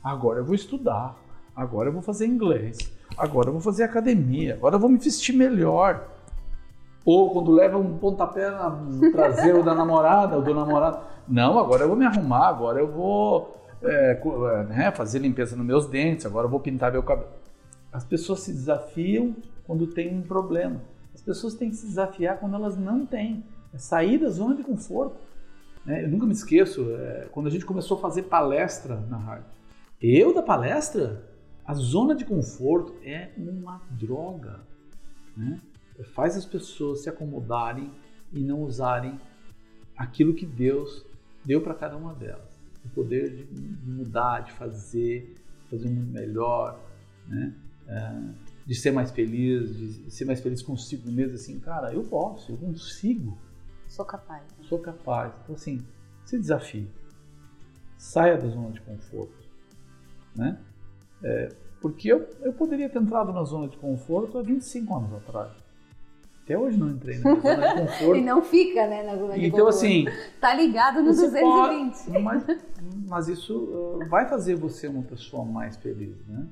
Agora 0.03 0.39
eu 0.39 0.45
vou 0.45 0.55
estudar, 0.55 1.15
agora 1.55 1.89
eu 1.89 1.93
vou 1.93 2.01
fazer 2.01 2.25
inglês, 2.25 2.77
agora 3.17 3.49
eu 3.49 3.53
vou 3.53 3.62
fazer 3.62 3.83
academia, 3.83 4.53
agora 4.53 4.75
eu 4.75 4.79
vou 4.79 4.89
me 4.89 4.97
vestir 4.97 5.33
melhor. 5.33 6.07
Ou 7.05 7.31
quando 7.31 7.51
leva 7.51 7.77
um 7.77 7.97
pontapé 7.97 8.49
no 8.49 9.12
traseiro 9.12 9.63
da 9.63 9.73
namorada 9.73 10.35
ou 10.35 10.41
do 10.41 10.53
namorado. 10.53 10.99
Não, 11.27 11.57
agora 11.57 11.83
eu 11.83 11.88
vou 11.88 11.97
me 11.97 12.05
arrumar, 12.05 12.47
agora 12.47 12.79
eu 12.79 12.88
vou 12.91 13.57
é, 13.81 14.19
é, 14.21 14.63
né, 14.65 14.91
fazer 14.91 15.19
limpeza 15.19 15.55
nos 15.55 15.65
meus 15.65 15.85
dentes, 15.85 16.25
agora 16.25 16.45
eu 16.45 16.51
vou 16.51 16.59
pintar 16.59 16.91
meu 16.91 17.03
cabelo. 17.03 17.29
As 17.91 18.03
pessoas 18.03 18.41
se 18.41 18.51
desafiam 18.51 19.35
quando 19.65 19.88
tem 19.88 20.15
um 20.15 20.21
problema. 20.21 20.81
As 21.13 21.21
pessoas 21.21 21.55
têm 21.55 21.69
que 21.69 21.75
se 21.75 21.88
desafiar 21.88 22.38
quando 22.38 22.55
elas 22.55 22.77
não 22.77 23.05
têm. 23.05 23.43
É 23.73 23.77
sair 23.77 24.17
da 24.17 24.29
zona 24.29 24.55
de 24.55 24.63
conforto. 24.63 25.15
Né? 25.85 26.03
Eu 26.03 26.09
nunca 26.09 26.25
me 26.25 26.33
esqueço, 26.33 26.88
é, 26.91 27.27
quando 27.31 27.47
a 27.47 27.49
gente 27.49 27.65
começou 27.65 27.97
a 27.97 27.99
fazer 27.99 28.23
palestra 28.23 28.95
na 29.09 29.17
rádio. 29.17 29.58
Eu 30.01 30.33
da 30.33 30.41
palestra? 30.41 31.27
A 31.65 31.73
zona 31.73 32.15
de 32.15 32.25
conforto 32.25 32.95
é 33.03 33.31
uma 33.38 33.81
droga, 33.91 34.62
né? 35.35 35.62
Faz 36.13 36.38
as 36.38 36.45
pessoas 36.45 37.03
se 37.03 37.09
acomodarem 37.09 37.91
e 38.31 38.39
não 38.39 38.63
usarem 38.63 39.19
aquilo 39.97 40.33
que 40.33 40.45
Deus 40.45 41.05
deu 41.43 41.62
para 41.62 41.75
cada 41.75 41.97
uma 41.97 42.13
delas. 42.13 42.57
O 42.85 42.89
poder 42.89 43.35
de, 43.35 43.45
mudar, 43.85 44.39
de 44.39 44.53
fazer, 44.53 45.35
fazer 45.69 45.89
um 45.89 45.93
mundo 45.93 46.12
melhor, 46.12 46.79
né? 47.27 47.53
É, 47.88 48.49
de 48.65 48.75
ser 48.75 48.91
mais 48.91 49.12
feliz, 49.12 49.75
de 49.75 50.12
ser 50.12 50.25
mais 50.25 50.39
feliz 50.39 50.62
consigo 50.62 51.12
mesmo, 51.12 51.35
assim, 51.35 51.59
cara, 51.59 51.93
eu 51.93 52.03
posso, 52.03 52.51
eu 52.51 52.57
consigo. 52.57 53.38
Sou 53.88 54.05
capaz. 54.05 54.43
Né? 54.43 54.63
Sou 54.69 54.79
capaz. 54.79 55.33
Então, 55.43 55.55
assim, 55.55 55.85
se 56.23 56.38
desafie. 56.38 56.88
Saia 57.97 58.38
da 58.38 58.47
zona 58.47 58.71
de 58.71 58.79
conforto, 58.81 59.38
né? 60.39 60.58
É, 61.23 61.49
porque 61.82 62.12
eu, 62.12 62.28
eu 62.41 62.54
poderia 62.54 62.89
ter 62.89 62.99
entrado 62.99 63.32
na 63.32 63.43
zona 63.43 63.67
de 63.67 63.78
conforto 63.78 64.38
há 64.38 64.41
25 64.41 64.95
anos 64.95 65.13
atrás. 65.13 65.52
Até 66.43 66.58
hoje 66.58 66.78
não 66.78 66.89
entrei 66.89 67.19
na 67.19 67.36
zona 67.36 67.67
de 67.67 67.82
conforto. 67.82 68.15
e 68.15 68.21
não 68.21 68.41
fica, 68.41 68.88
né, 68.88 69.04
na 69.04 69.15
zona 69.15 69.34
de 69.36 69.45
então, 69.45 69.65
conforto. 69.65 69.78
assim... 69.78 70.06
Tá 70.41 70.54
ligado 70.54 71.02
no 71.02 71.12
220. 71.12 72.06
Pode, 72.06 72.23
mas, 72.23 72.43
mas 73.08 73.28
isso 73.28 73.56
uh, 73.56 74.10
vai 74.10 74.28
fazer 74.28 74.56
você 74.56 74.88
uma 74.88 75.04
pessoa 75.04 75.45
mais 75.45 75.78
feliz, 75.78 76.15
né? 76.28 76.47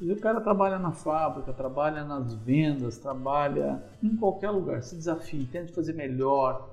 E 0.00 0.10
o 0.10 0.16
cara 0.16 0.40
trabalha 0.40 0.78
na 0.78 0.92
fábrica, 0.92 1.52
trabalha 1.52 2.04
nas 2.04 2.32
vendas, 2.32 2.96
trabalha 2.96 3.82
em 4.02 4.16
qualquer 4.16 4.50
lugar. 4.50 4.82
Se 4.82 4.96
desafie, 4.96 5.44
tente 5.44 5.72
fazer 5.72 5.92
melhor, 5.92 6.70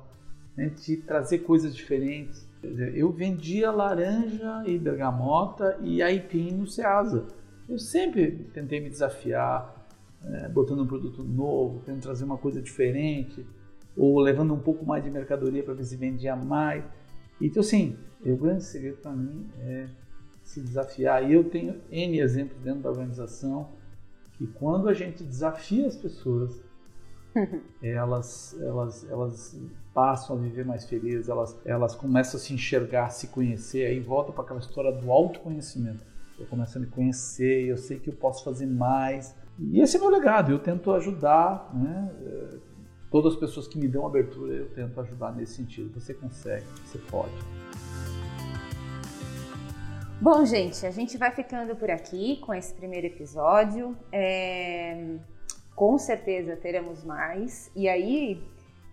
tente 0.56 0.96
trazer 0.96 1.40
coisas 1.40 1.76
diferentes. 1.76 2.47
Eu 2.64 3.12
vendia 3.12 3.72
laranja 3.72 4.64
e 4.66 4.78
bergamota 4.78 5.78
e 5.82 6.02
aipim 6.02 6.52
no 6.52 6.68
Ceasa. 6.68 7.28
Eu 7.70 7.78
sempre 7.78 8.50
tentei 8.54 8.80
me 8.80 8.90
desafiar, 8.90 9.88
é, 10.24 10.50
botando 10.50 10.82
um 10.82 10.88
produto 10.88 11.24
novo, 11.24 11.80
tentando 11.80 12.02
trazer 12.02 12.26
uma 12.26 12.38
coisa 12.38 12.62
diferente, 12.62 13.46
ou 13.96 14.20
levando 14.20 14.54
um 14.54 14.60
pouco 14.60 14.86
mais 14.86 15.04
de 15.04 15.10
mercadoria 15.10 15.64
para 15.64 15.74
ver 15.74 15.84
se 15.84 15.96
vendia 15.96 16.36
mais. 16.36 16.84
Então, 17.42 17.62
assim, 17.62 17.98
o 18.26 18.36
grande 18.36 18.64
segredo 18.64 18.98
para 18.98 19.12
mim 19.12 19.50
é 19.60 19.88
se 20.44 20.62
desafiar. 20.62 21.30
E 21.30 21.34
eu 21.34 21.44
tenho 21.44 21.76
N 21.92 22.20
exemplos 22.20 22.60
dentro 22.62 22.82
da 22.82 22.90
organização 22.90 23.70
que 24.34 24.48
quando 24.48 24.88
a 24.88 24.94
gente 24.94 25.24
desafia 25.24 25.88
as 25.88 25.96
pessoas, 25.96 26.64
elas, 27.82 28.58
elas, 28.62 29.10
elas 29.10 29.60
passam 29.98 30.36
a 30.36 30.40
viver 30.40 30.64
mais 30.64 30.88
felizes, 30.88 31.28
elas, 31.28 31.60
elas 31.66 31.96
começam 31.96 32.40
a 32.40 32.44
se 32.44 32.54
enxergar, 32.54 33.06
a 33.06 33.10
se 33.10 33.30
conhecer, 33.30 33.84
aí 33.88 34.00
volta 34.00 34.32
para 34.32 34.44
aquela 34.44 34.60
história 34.60 34.92
do 34.92 35.12
autoconhecimento. 35.12 36.04
Eu 36.38 36.46
começo 36.46 36.78
a 36.78 36.82
me 36.82 36.86
conhecer, 36.86 37.66
eu 37.66 37.78
sei 37.78 37.98
que 37.98 38.08
eu 38.08 38.14
posso 38.14 38.44
fazer 38.44 38.68
mais. 38.68 39.36
E 39.58 39.82
esse 39.82 39.98
é 39.98 40.00
meu 40.00 40.10
legado, 40.10 40.52
eu 40.52 40.60
tento 40.60 40.92
ajudar, 40.92 41.72
né? 41.74 42.12
Eh, 42.22 42.58
todas 43.10 43.34
as 43.34 43.40
pessoas 43.40 43.68
que 43.68 43.80
me 43.80 43.88
dão 43.88 44.06
abertura, 44.06 44.54
eu 44.54 44.70
tento 44.70 45.02
ajudar 45.02 45.36
nesse 45.36 45.56
sentido. 45.56 46.00
Você 46.00 46.14
consegue, 46.14 46.68
você 46.86 47.00
pode. 47.00 47.34
Bom, 50.22 50.46
gente, 50.46 50.86
a 50.86 50.92
gente 50.92 51.18
vai 51.18 51.32
ficando 51.32 51.76
por 51.76 51.90
aqui 51.90 52.38
com 52.46 52.54
esse 52.54 52.72
primeiro 52.72 53.08
episódio. 53.08 53.98
É... 54.12 55.16
Com 55.76 55.98
certeza 55.98 56.56
teremos 56.56 57.04
mais. 57.04 57.72
E 57.76 57.90
aí 57.90 58.40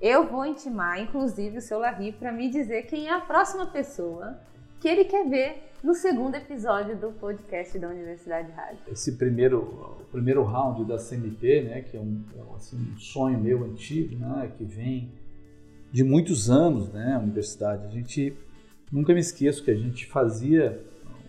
eu 0.05 0.29
vou 0.29 0.45
intimar, 0.45 1.01
inclusive, 1.01 1.57
o 1.57 1.63
seu 1.63 1.79
Larry 1.79 2.13
para 2.13 2.31
me 2.31 2.51
dizer 2.51 2.83
quem 2.83 3.07
é 3.07 3.15
a 3.15 3.21
próxima 3.23 3.65
pessoa 3.65 4.39
que 4.79 4.87
ele 4.87 5.07
quer 5.07 5.27
ver 5.27 5.63
no 5.83 5.95
segundo 5.95 6.35
episódio 6.35 6.95
do 6.95 7.11
podcast 7.13 7.79
da 7.79 7.89
Universidade 7.89 8.53
Rádio. 8.53 8.81
Esse 8.87 9.13
primeiro, 9.13 9.97
primeiro 10.13 10.43
round 10.43 10.85
da 10.85 10.99
CMP, 10.99 11.63
né, 11.63 11.81
que 11.81 11.97
é 11.97 12.01
um, 12.01 12.23
é 12.37 12.55
assim, 12.55 12.77
um 12.77 12.99
sonho 12.99 13.41
meu 13.41 13.65
antigo, 13.65 14.15
né, 14.17 14.53
que 14.59 14.63
vem 14.63 15.11
de 15.91 16.05
muitos 16.05 16.51
anos, 16.51 16.93
né, 16.93 17.15
a 17.15 17.21
universidade. 17.21 17.87
A 17.87 17.91
gente 17.91 18.37
nunca 18.93 19.15
me 19.15 19.21
esqueço 19.21 19.65
que 19.65 19.71
a 19.71 19.77
gente 19.77 20.05
fazia 20.05 20.85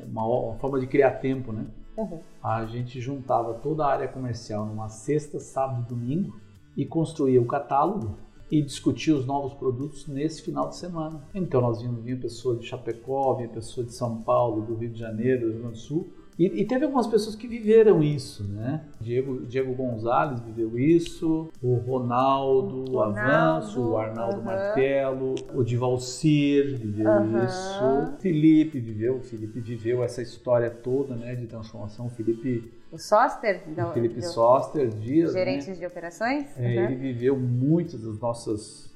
uma, 0.05 0.25
uma 0.25 0.55
forma 0.55 0.81
de 0.81 0.87
criar 0.87 1.11
tempo, 1.11 1.53
né? 1.53 1.65
Uhum. 1.95 2.19
A 2.43 2.65
gente 2.65 2.99
juntava 2.99 3.53
toda 3.53 3.85
a 3.85 3.93
área 3.93 4.07
comercial 4.09 4.65
numa 4.65 4.89
sexta, 4.89 5.39
sábado 5.39 5.83
e 5.83 5.87
domingo 5.87 6.37
e 6.75 6.85
construía 6.85 7.41
o 7.41 7.45
catálogo 7.45 8.24
e 8.49 8.61
discutia 8.61 9.15
os 9.15 9.25
novos 9.25 9.53
produtos 9.53 10.07
nesse 10.07 10.41
final 10.41 10.69
de 10.69 10.75
semana. 10.75 11.27
Então 11.33 11.61
nós 11.61 11.81
vimos 11.81 12.03
vinha 12.03 12.17
pessoa 12.17 12.55
de 12.55 12.65
Chapecó, 12.65 13.35
vinha 13.35 13.49
pessoa 13.49 13.85
de 13.85 13.93
São 13.93 14.21
Paulo, 14.21 14.65
do 14.65 14.75
Rio 14.75 14.89
de 14.89 14.99
Janeiro, 14.99 15.47
do 15.47 15.51
Rio 15.51 15.61
Grande 15.61 15.73
do 15.73 15.79
Sul 15.79 16.13
e, 16.37 16.61
e, 16.61 16.65
teve 16.65 16.83
algumas 16.83 17.07
pessoas 17.07 17.35
que 17.35 17.47
viveram 17.47 18.03
isso, 18.03 18.43
né? 18.43 18.81
Diego, 18.99 19.45
Diego 19.45 19.73
Gonzalez 19.73 20.41
viveu 20.41 20.77
isso, 20.77 21.49
o 21.61 21.75
Ronaldo, 21.75 22.91
o 22.91 23.01
Avanço, 23.01 23.81
o 23.81 23.97
Arnaldo 23.97 24.37
uh 24.37 24.41
-huh. 24.41 24.45
Martelo, 24.45 25.35
o 25.53 25.63
Divalcir 25.63 26.77
viveu 26.77 27.09
uh 27.09 27.21
-huh. 27.21 27.45
isso, 27.45 28.17
Felipe 28.19 28.79
viveu, 28.79 29.17
o 29.17 29.21
Felipe 29.21 29.61
viveu 29.61 30.03
essa 30.03 30.21
história 30.21 30.69
toda, 30.69 31.15
né, 31.15 31.35
de 31.35 31.47
transformação. 31.47 32.07
O 32.07 32.09
Felipe 32.09 32.69
o 32.95 32.97
Soster? 32.97 33.61
O 33.77 33.93
Felipe 33.93 34.21
do, 34.21 34.25
Soster, 34.25 34.87
Dias, 34.87 35.33
Gerentes 35.33 35.67
né? 35.67 35.73
de 35.73 35.85
operações? 35.85 36.47
É, 36.57 36.61
uhum. 36.61 36.85
Ele 36.85 36.95
viveu 36.95 37.37
muitas 37.37 38.01
das 38.01 38.17
nossas, 38.19 38.93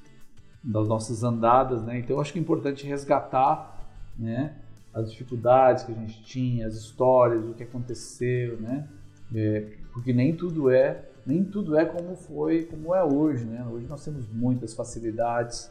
das 0.64 0.88
nossas 0.88 1.22
andadas, 1.22 1.82
né? 1.84 1.98
Então, 1.98 2.16
eu 2.16 2.20
acho 2.20 2.32
que 2.32 2.38
é 2.38 2.42
importante 2.42 2.86
resgatar, 2.86 3.78
né? 4.18 4.54
As 4.92 5.10
dificuldades 5.10 5.84
que 5.84 5.92
a 5.92 5.94
gente 5.94 6.22
tinha, 6.22 6.66
as 6.66 6.74
histórias, 6.74 7.44
o 7.44 7.54
que 7.54 7.62
aconteceu, 7.62 8.60
né? 8.60 8.88
É, 9.34 9.66
porque 9.92 10.12
nem 10.12 10.34
tudo 10.34 10.70
é, 10.70 11.04
nem 11.24 11.44
tudo 11.44 11.78
é 11.78 11.84
como 11.84 12.16
foi, 12.16 12.64
como 12.64 12.94
é 12.94 13.04
hoje, 13.04 13.44
né? 13.44 13.64
Hoje 13.70 13.86
nós 13.86 14.04
temos 14.04 14.26
muitas 14.32 14.74
facilidades, 14.74 15.70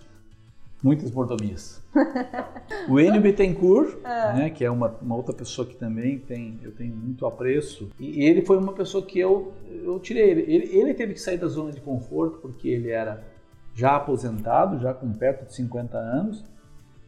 muitas 0.82 1.12
mordomias. 1.12 1.84
o 2.88 3.00
Enio 3.00 3.22
Bittencourt, 3.22 3.98
é. 4.04 4.34
né, 4.34 4.50
que 4.50 4.64
é 4.64 4.72
uma, 4.72 4.88
uma, 5.02 5.16
outra 5.16 5.34
pessoa 5.34 5.68
que 5.68 5.76
também 5.76 6.18
tem, 6.20 6.60
eu 6.64 6.72
tenho 6.72 6.96
muito 6.96 7.26
apreço, 7.26 7.90
e 8.00 8.24
ele 8.24 8.46
foi 8.46 8.58
uma 8.58 8.74
pessoa 8.74 9.06
que 9.06 9.20
eu, 9.20 9.54
eu 9.70 10.00
tirei 10.00 10.30
ele. 10.30 10.42
ele. 10.42 10.78
Ele 10.78 10.94
teve 10.94 11.14
que 11.14 11.22
sair 11.22 11.38
da 11.38 11.48
zona 11.48 11.72
de 11.72 11.82
conforto 11.82 12.40
porque 12.40 12.70
ele 12.70 12.90
era 12.90 13.24
já 13.76 13.96
aposentado, 13.96 14.80
já 14.80 14.94
com 14.94 15.12
perto 15.12 15.46
de 15.46 15.54
50 15.56 15.98
anos, 15.98 16.44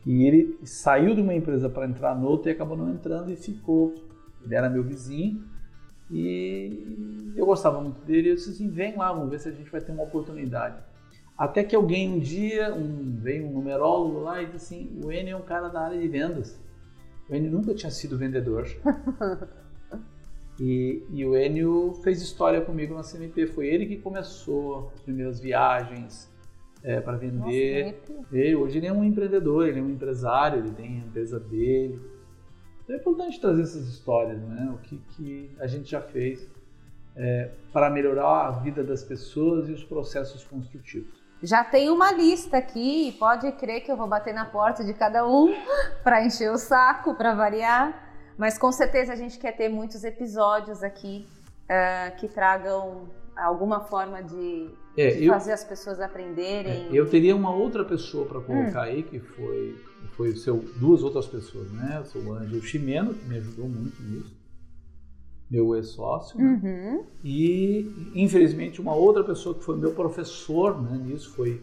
e 0.06 0.24
ele 0.26 0.58
saiu 0.64 1.14
de 1.14 1.22
uma 1.22 1.34
empresa 1.34 1.70
para 1.70 1.86
entrar 1.86 2.16
noutra 2.16 2.52
e 2.52 2.54
acabou 2.54 2.76
não 2.76 2.90
entrando 2.90 3.32
e 3.32 3.36
ficou. 3.36 3.94
Ele 4.44 4.56
era 4.56 4.70
meu 4.70 4.84
vizinho 4.84 5.44
e 6.10 7.34
eu 7.36 7.46
gostava 7.46 7.80
muito 7.80 8.02
dele. 8.02 8.32
Eu 8.32 8.36
disse 8.36 8.50
assim: 8.50 8.70
vem 8.70 8.96
lá, 8.98 9.14
vamos 9.14 9.30
ver 9.30 9.40
se 9.40 9.50
a 9.50 9.52
gente 9.52 9.70
vai 9.72 9.80
ter 9.80 9.92
uma 9.92 10.04
oportunidade. 10.04 10.82
Até 11.38 11.64
que 11.64 11.76
alguém 11.76 12.12
um 12.12 12.20
dia, 12.20 12.74
um, 12.74 13.16
veio 13.18 13.48
um 13.48 13.54
numerólogo 13.54 14.20
lá 14.20 14.42
e 14.42 14.48
disse 14.48 14.76
assim: 14.76 15.00
o 15.04 15.12
Enio 15.12 15.34
é 15.34 15.38
um 15.38 15.44
cara 15.44 15.70
da 15.70 15.82
área 15.82 16.00
de 16.00 16.08
vendas. 16.08 16.60
O 17.30 17.36
Enio 17.36 17.52
nunca 17.52 17.74
tinha 17.74 17.92
sido 17.92 18.18
vendedor. 18.18 18.68
e, 20.60 21.04
e 21.12 21.26
o 21.26 21.36
Enio 21.38 21.94
fez 22.04 22.22
história 22.22 22.62
comigo 22.62 22.96
na 22.96 23.04
CMP. 23.04 23.46
Foi 23.48 23.68
ele 23.68 23.86
que 23.86 23.98
começou 23.98 24.90
as 24.94 25.02
primeiras 25.02 25.40
viagens, 25.40 26.31
é, 26.84 27.00
para 27.00 27.17
vender. 27.17 28.02
Nossa, 28.08 28.28
ele, 28.32 28.56
hoje 28.56 28.78
ele 28.78 28.88
é 28.88 28.94
um 28.94 29.04
empreendedor, 29.04 29.67
ele 29.67 29.80
é 29.80 29.84
um 29.84 29.89
empresário, 29.89 30.60
ele 30.60 30.72
tem 30.72 31.02
a 31.02 31.06
empresa 31.06 31.39
dele. 31.39 32.00
Então 32.84 32.96
é 32.96 33.00
importante 33.00 33.39
trazer 33.39 33.62
essas 33.62 33.88
histórias, 33.88 34.41
né? 34.41 34.74
O 34.74 34.78
que, 34.80 34.98
que 34.98 35.52
a 35.60 35.67
gente 35.67 35.89
já 35.89 36.02
fez 36.02 36.50
é, 37.15 37.52
para 37.72 37.89
melhorar 37.89 38.48
a 38.48 38.52
vida 38.52 38.84
das 38.84 39.04
pessoas 39.04 39.70
e 39.70 39.74
os 39.74 39.84
processos 39.84 40.44
construtivos. 40.44 41.22
Já 41.44 41.63
tem 41.63 41.89
uma 41.89 42.12
lista 42.12 42.58
aqui 42.58 43.10
e 43.10 43.12
pode 43.13 43.52
crer 43.54 43.82
que 43.82 43.91
eu 43.91 43.98
vou 43.98 44.08
bater 44.08 44.34
na 44.34 44.46
porta 44.46 44.84
de 44.84 44.94
cada 44.94 45.28
um 45.28 45.54
para 46.04 46.24
encher 46.24 46.52
o 46.52 46.58
saco, 46.58 47.15
para 47.15 47.34
variar. 47.34 48.10
Mas 48.38 48.58
com 48.58 48.72
certeza 48.72 49.13
a 49.13 49.15
gente 49.15 49.39
quer 49.39 49.56
ter 49.56 49.70
muitos 49.70 50.04
episódios 50.04 50.84
aqui 50.84 51.28
uh, 51.65 52.15
que 52.17 52.28
tragam 52.28 53.10
alguma 53.36 53.82
forma 53.82 54.22
de, 54.22 54.70
é, 54.97 55.12
de 55.12 55.25
eu, 55.25 55.34
fazer 55.34 55.54
as 55.54 55.63
pessoas 55.63 55.99
aprenderem. 55.99 56.88
É, 56.88 56.89
eu 56.91 57.10
teria 57.10 57.36
uma 57.36 57.54
outra 57.54 57.86
pessoa 57.86 58.25
para 58.25 58.41
colocar 58.41 58.82
hum. 58.82 58.91
aí, 58.91 59.04
que 59.04 59.19
foi, 59.19 59.75
foi 60.15 60.36
seu, 60.36 60.58
duas 60.77 61.04
outras 61.04 61.27
pessoas, 61.27 61.71
né? 61.71 62.01
O 62.01 62.06
seu 62.06 62.34
Ângelo 62.34 62.62
Chimeno, 62.62 63.13
que 63.13 63.25
me 63.25 63.38
ajudou 63.38 63.67
muito 63.67 64.01
nisso, 64.04 64.36
meu 65.49 65.75
ex-sócio, 65.75 66.38
né? 66.39 66.62
uhum. 66.63 67.06
e 67.23 68.12
infelizmente 68.15 68.80
uma 68.80 68.95
outra 68.95 69.21
pessoa 69.21 69.54
que 69.54 69.63
foi 69.63 69.77
meu 69.77 69.92
professor 69.92 70.81
né, 70.81 70.98
nisso, 70.98 71.31
foi 71.31 71.62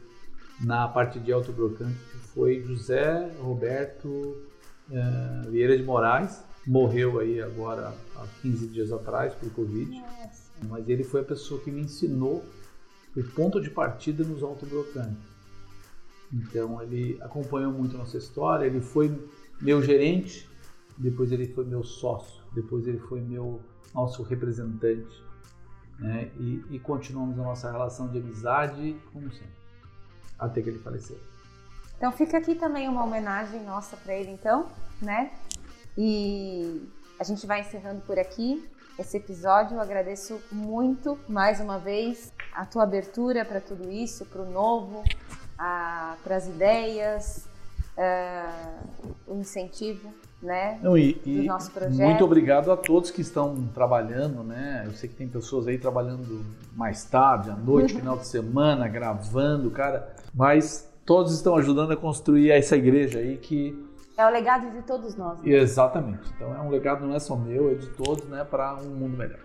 na 0.63 0.87
parte 0.87 1.19
de 1.19 1.33
autobrocante, 1.33 1.95
que 1.95 2.19
foi 2.35 2.61
José 2.61 3.31
Roberto 3.41 4.09
uh, 4.09 5.51
Vieira 5.51 5.75
de 5.75 5.83
Moraes, 5.83 6.45
morreu 6.67 7.19
aí 7.19 7.41
agora 7.41 7.95
há 8.17 8.27
15 8.43 8.67
dias 8.67 8.93
atrás 8.93 9.33
por 9.35 9.51
Covid. 9.55 9.91
Nossa 9.91 10.49
mas 10.67 10.89
ele 10.89 11.05
foi 11.05 11.21
a 11.21 11.25
pessoa 11.25 11.61
que 11.61 11.71
me 11.71 11.83
ensinou 11.83 12.45
o 13.21 13.25
ponto 13.33 13.61
de 13.61 13.71
partida 13.71 14.25
nos 14.25 14.43
autoblocantes. 14.43 15.27
Então 16.33 16.83
ele 16.83 17.19
acompanhou 17.23 17.73
muito 17.73 17.97
a 17.97 17.99
nossa 17.99 18.19
história, 18.19 18.67
ele 18.67 18.81
foi 18.81 19.11
meu 19.61 19.83
gerente, 19.83 20.49
depois 20.97 21.33
ele 21.33 21.49
foi 21.49 21.65
meu 21.65 21.83
sócio, 21.83 22.43
depois 22.53 22.87
ele 22.87 22.99
foi 22.99 23.21
meu 23.21 23.61
nosso 23.95 24.23
representante, 24.23 25.23
né? 25.99 26.31
E, 26.39 26.65
e 26.71 26.79
continuamos 26.79 27.39
a 27.39 27.43
nossa 27.43 27.71
relação 27.71 28.09
de 28.09 28.19
amizade 28.19 28.97
como 29.13 29.33
sempre, 29.33 29.59
até 30.39 30.61
que 30.61 30.69
ele 30.69 30.79
faleceu. 30.79 31.19
Então 31.97 32.13
fica 32.13 32.39
aqui 32.39 32.55
também 32.55 32.89
uma 32.89 33.05
homenagem 33.05 33.65
nossa 33.65 33.97
para 33.97 34.15
ele, 34.15 34.31
então, 34.31 34.67
né? 35.01 35.33
E 35.97 36.89
a 37.19 37.25
gente 37.25 37.47
vai 37.47 37.63
encerrando 37.63 38.01
por 38.03 38.19
aqui 38.19 38.69
esse 38.99 39.17
episódio. 39.17 39.77
Eu 39.77 39.81
agradeço 39.81 40.41
muito 40.51 41.19
mais 41.29 41.61
uma 41.61 41.79
vez 41.79 42.33
a 42.53 42.67
tua 42.67 42.83
abertura 42.83 43.45
para 43.45 43.61
tudo 43.61 43.91
isso, 43.91 44.25
para 44.27 44.43
o 44.43 44.51
novo, 44.51 45.05
para 45.57 46.37
as 46.37 46.47
ideias, 46.47 47.47
uh, 47.97 48.99
o 49.27 49.37
incentivo 49.37 50.13
né, 50.43 50.79
Não, 50.83 50.97
e, 50.97 51.15
do 51.15 51.43
nosso 51.45 51.71
projeto. 51.71 52.07
Muito 52.07 52.25
obrigado 52.25 52.71
a 52.71 52.77
todos 52.77 53.11
que 53.11 53.21
estão 53.21 53.69
trabalhando, 53.75 54.45
né? 54.45 54.85
Eu 54.87 54.93
sei 54.93 55.09
que 55.09 55.17
tem 55.17 55.27
pessoas 55.29 55.67
aí 55.67 55.79
trabalhando 55.79 56.45
mais 56.77 57.05
tarde, 57.05 57.51
à 57.51 57.57
noite, 57.57 57.95
final 57.99 58.17
de 58.17 58.27
semana, 58.27 58.87
gravando, 58.87 59.71
cara. 59.71 60.15
Mas 60.33 60.89
todos 61.05 61.35
estão 61.35 61.57
ajudando 61.57 61.93
a 61.93 61.97
construir 61.97 62.51
essa 62.51 62.77
igreja 62.77 63.19
aí 63.19 63.37
que 63.37 63.88
é 64.19 64.27
o 64.27 64.29
legado 64.29 64.71
de 64.73 64.83
todos 64.83 65.15
nós. 65.15 65.41
Né? 65.41 65.53
Exatamente. 65.53 66.29
Então 66.35 66.53
é 66.53 66.61
um 66.61 66.69
legado 66.69 67.07
não 67.07 67.15
é 67.15 67.21
só 67.21 67.37
meu, 67.37 67.71
é 67.71 67.75
de 67.75 67.87
todos, 67.91 68.29
né, 68.29 68.45
para 68.45 68.75
um 68.75 68.91
mundo 68.91 69.17
melhor. 69.17 69.39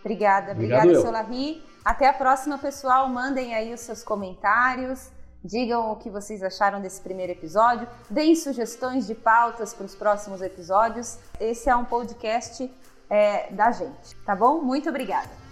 Obrigada, 0.00 0.52
Obrigado 0.52 0.84
obrigada, 0.84 1.00
seu 1.02 1.12
Larry. 1.12 1.62
Até 1.84 2.08
a 2.08 2.12
próxima, 2.14 2.56
pessoal. 2.56 3.06
Mandem 3.08 3.54
aí 3.54 3.72
os 3.74 3.80
seus 3.80 4.02
comentários. 4.02 5.10
Digam 5.44 5.92
o 5.92 5.96
que 5.96 6.08
vocês 6.08 6.42
acharam 6.42 6.80
desse 6.80 7.00
primeiro 7.00 7.32
episódio. 7.32 7.86
Deem 8.08 8.34
sugestões 8.34 9.06
de 9.06 9.14
pautas 9.14 9.74
para 9.74 9.84
os 9.84 9.94
próximos 9.94 10.40
episódios. 10.40 11.18
Esse 11.38 11.68
é 11.68 11.76
um 11.76 11.84
podcast 11.84 12.70
é, 13.10 13.52
da 13.52 13.70
gente, 13.70 14.16
tá 14.24 14.34
bom? 14.34 14.62
Muito 14.62 14.88
obrigada. 14.88 15.49